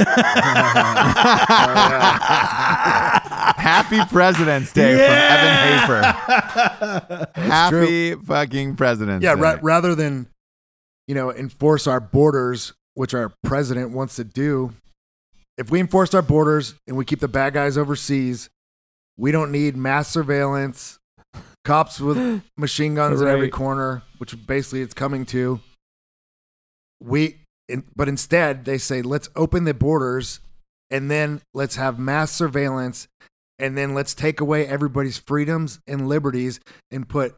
[3.58, 7.30] Happy President's Day from Evan Hafer.
[7.42, 9.42] Happy fucking President's Yeah, Day.
[9.42, 10.28] ra- rather than,
[11.08, 14.74] you know, enforce our borders, which our president wants to do,
[15.60, 18.50] if we enforce our borders and we keep the bad guys overseas,
[19.18, 20.98] we don't need mass surveillance,
[21.66, 25.60] cops with machine guns at every corner, which basically it's coming to.
[27.02, 30.40] We, in, but instead they say let's open the borders,
[30.90, 33.10] and then let's have mass surveillance,
[33.60, 37.36] and then let's take away everybody's freedoms and liberties and put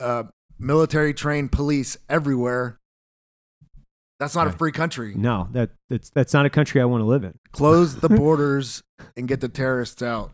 [0.00, 0.24] uh,
[0.58, 2.78] military trained police everywhere.
[4.22, 5.14] That's not a free country.
[5.16, 7.34] No, that that's that's not a country I want to live in.
[7.52, 8.82] Close the borders
[9.16, 10.30] and get the terrorists out.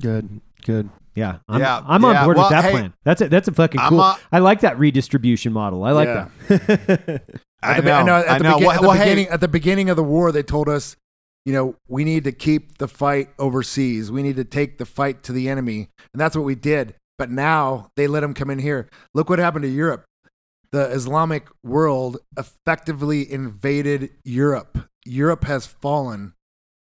[0.00, 0.88] Good, good.
[1.14, 2.24] Yeah, I'm, Yeah, I'm on yeah.
[2.24, 2.94] board Well, with that hey, plan.
[3.04, 4.00] That's a that's a fucking I'm cool.
[4.02, 5.82] a- I like that redistribution model.
[5.82, 6.28] I like Yeah.
[6.48, 7.22] that.
[7.62, 8.16] I At the, be- know.
[8.18, 8.54] At I the, know.
[8.54, 10.94] begin- Well, at the well, hey, at the beginning of the war, they told us,
[11.44, 14.12] you know, we need to keep the fight overseas.
[14.12, 16.94] We need to take the fight to the enemy, and that's what we did.
[17.18, 18.88] But now they let them come in here.
[19.12, 20.04] Look what happened to Europe.
[20.70, 24.78] The Islamic world effectively invaded Europe.
[25.06, 26.34] Europe has fallen.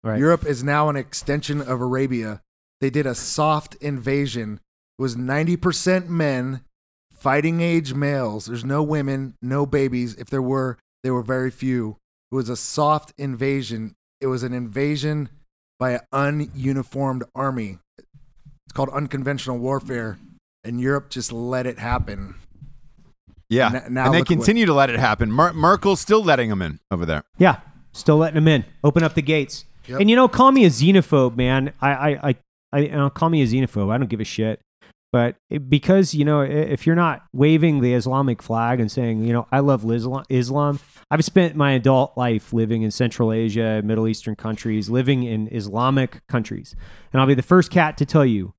[0.04, 0.20] Right.
[0.20, 2.42] Europe is now an extension of Arabia.
[2.80, 4.60] They did a soft invasion.
[4.98, 6.62] It was 90% men,
[7.12, 8.46] fighting age males.
[8.46, 10.16] There's no women, no babies.
[10.16, 11.98] If there were, they were very few.
[12.32, 13.96] It was a soft invasion.
[14.22, 15.30] It was an invasion
[15.80, 17.80] by an ununiformed army.
[17.98, 20.18] It's called unconventional warfare.
[20.64, 22.36] And Europe just let it happen.
[23.50, 23.68] Yeah.
[23.86, 25.32] N- now and they look what- continue to let it happen.
[25.32, 27.24] Mer- Merkel's still letting them in over there.
[27.38, 27.58] Yeah,
[27.92, 28.66] still letting them in.
[28.84, 29.66] Open up the gates.
[29.88, 30.02] Yep.
[30.02, 31.72] And you know, call me a xenophobe, man.
[31.82, 32.36] I, I, I,
[32.74, 33.92] I you know, call me a xenophobe.
[33.92, 34.60] I don't give a shit.
[35.14, 39.32] But it- because you know, if you're not waving the Islamic flag and saying, you
[39.34, 40.80] know, I love Islam, Islam.
[41.12, 46.26] I've spent my adult life living in Central Asia, Middle Eastern countries, living in Islamic
[46.28, 46.76] countries,
[47.14, 48.56] and I'll be the first cat to tell you,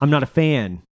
[0.00, 0.82] I'm not a fan.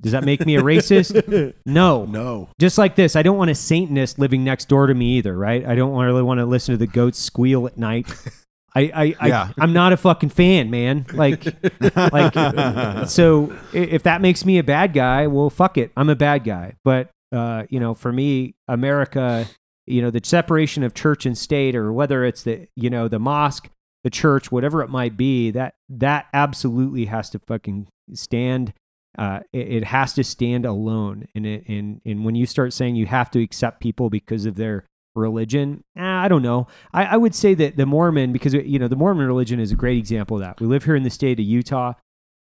[0.00, 1.54] Does that make me a racist?
[1.66, 2.04] no.
[2.06, 2.48] No.
[2.58, 5.64] Just like this, I don't want a Satanist living next door to me either, right?
[5.64, 8.06] I don't really want to listen to the goats squeal at night.
[8.74, 9.48] I, I, I Yeah.
[9.58, 11.06] I'm not a fucking fan, man.
[11.12, 11.44] Like,
[11.94, 16.44] like, so if that makes me a bad guy, well, fuck it, I'm a bad
[16.44, 16.76] guy.
[16.84, 19.46] But uh, you know, for me, America,
[19.86, 23.18] you know, the separation of church and state, or whether it's the, you know, the
[23.18, 23.68] mosque,
[24.04, 28.72] the church, whatever it might be, that that absolutely has to fucking stand
[29.18, 31.28] uh, it, it has to stand alone.
[31.34, 34.56] And it, and and when you start saying you have to accept people because of
[34.56, 35.84] their religion.
[35.96, 36.66] Eh, I don't know.
[36.92, 39.76] I, I would say that the Mormon, because you know the Mormon religion is a
[39.76, 40.60] great example of that.
[40.60, 41.94] We live here in the state of Utah.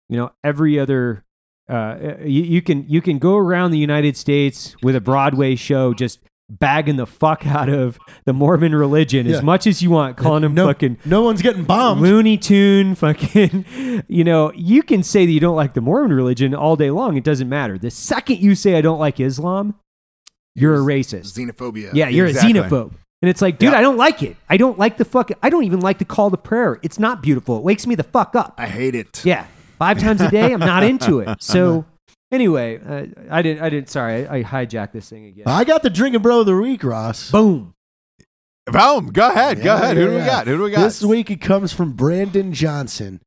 [0.09, 1.25] You know, every other
[1.69, 5.95] uh, you, you can you can go around the United States with a Broadway show
[5.95, 6.19] just
[6.51, 9.37] bagging the fuck out of the Mormon religion Yeah.
[9.37, 12.01] as much as you want, calling them no, fucking no one's getting bombed.
[12.03, 13.65] Looney Tune, fucking,
[14.09, 17.17] you know, you can say that you don't like the Mormon religion all day long.
[17.17, 17.79] It doesn't matter.
[17.79, 19.75] The second you say I don't like Islam,
[20.55, 21.39] you're a racist.
[21.39, 21.91] Xenophobia.
[21.95, 22.59] Yeah, you're Exactly.
[22.59, 22.93] a xenophobe.
[23.23, 23.79] And it's like, dude, Yeah.
[23.79, 24.37] I don't like it.
[24.49, 25.31] I don't like the fuck.
[25.43, 26.81] I don't even like the call to prayer.
[26.83, 27.59] It's not beautiful.
[27.59, 28.55] It wakes me the fuck up.
[28.59, 29.25] I hate it.
[29.25, 29.47] Yeah.
[29.79, 31.29] Five times a day, I'm not into it.
[31.41, 31.85] So,
[32.33, 35.45] anyway, uh, I didn't, I didn't, sorry, I, I hijacked this thing again.
[35.47, 37.31] I got the drinking bro of the week, Ross.
[37.31, 37.75] Boom.
[38.67, 39.09] Boom.
[39.13, 39.59] Go ahead.
[39.59, 39.97] Go Yeah, ahead.
[39.97, 40.27] Who yeah, do we yeah.
[40.27, 40.47] got?
[40.47, 40.83] Who do we got?
[40.83, 43.21] This week it comes from Brandon Johnson.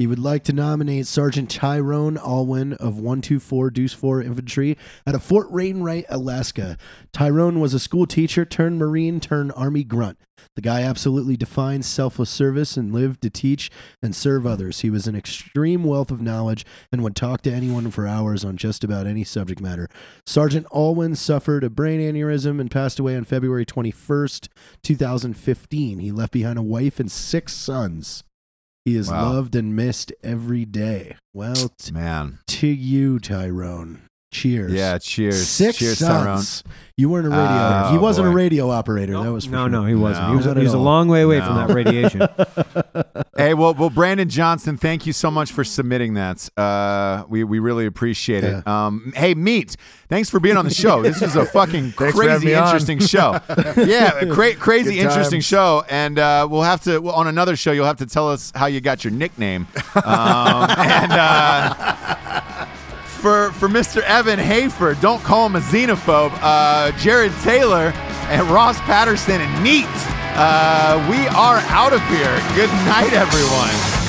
[0.00, 5.22] He would like to nominate Sergeant Tyrone Alwyn of 124 Deuce 4 Infantry out of
[5.22, 6.78] Fort Wainwright, Alaska.
[7.12, 10.16] Tyrone was a school teacher turned Marine turned Army grunt.
[10.56, 13.70] The guy absolutely defined selfless service and lived to teach
[14.02, 14.80] and serve others.
[14.80, 18.56] He was an extreme wealth of knowledge and would talk to anyone for hours on
[18.56, 19.86] just about any subject matter.
[20.24, 24.48] Sergeant Alwyn suffered a brain aneurysm and passed away on February 21st,
[24.82, 25.98] 2015.
[25.98, 28.24] He left behind a wife and six sons.
[28.84, 29.32] He is Wow.
[29.32, 31.16] loved and missed every day.
[31.34, 32.38] Well, t- Man.
[32.48, 34.02] to you, Tyrone.
[34.30, 34.72] Cheers.
[34.72, 34.98] Yeah.
[34.98, 35.48] Cheers.
[35.48, 36.38] Six cheers, Tyrone.
[36.38, 36.62] sons.
[36.96, 37.44] You weren't a radio.
[37.46, 38.32] Oh, he wasn't boy.
[38.32, 39.14] a radio operator.
[39.14, 39.68] that was for no, sure.
[39.70, 40.26] no, he wasn't.
[40.26, 40.30] No.
[40.30, 42.22] he was, he was a long way away from that radiation.
[43.36, 46.46] Hey, well, well, Brandon Johnson, thank you so much for submitting that.
[46.58, 48.66] Uh, we we really appreciate it.
[48.66, 49.76] Um, hey, meat,
[50.10, 51.00] thanks for being on the show.
[51.00, 53.40] This was a fucking Thanks for having crazy interesting show.
[53.78, 55.46] yeah, cra- crazy Good interesting times.
[55.46, 57.72] show, and uh, we'll have to on another show.
[57.72, 59.66] You'll have to tell us how you got your nickname.
[59.94, 62.66] Um, and uh,
[63.20, 64.00] for for Mr.
[64.02, 66.32] Evan Hafer, don't call him a xenophobe.
[66.40, 67.92] Uh, Jarred Taylor
[68.30, 69.84] and Ross Patterson and Meat.
[70.34, 72.36] Uh, we are out of here.
[72.54, 73.99] Good night, everyone.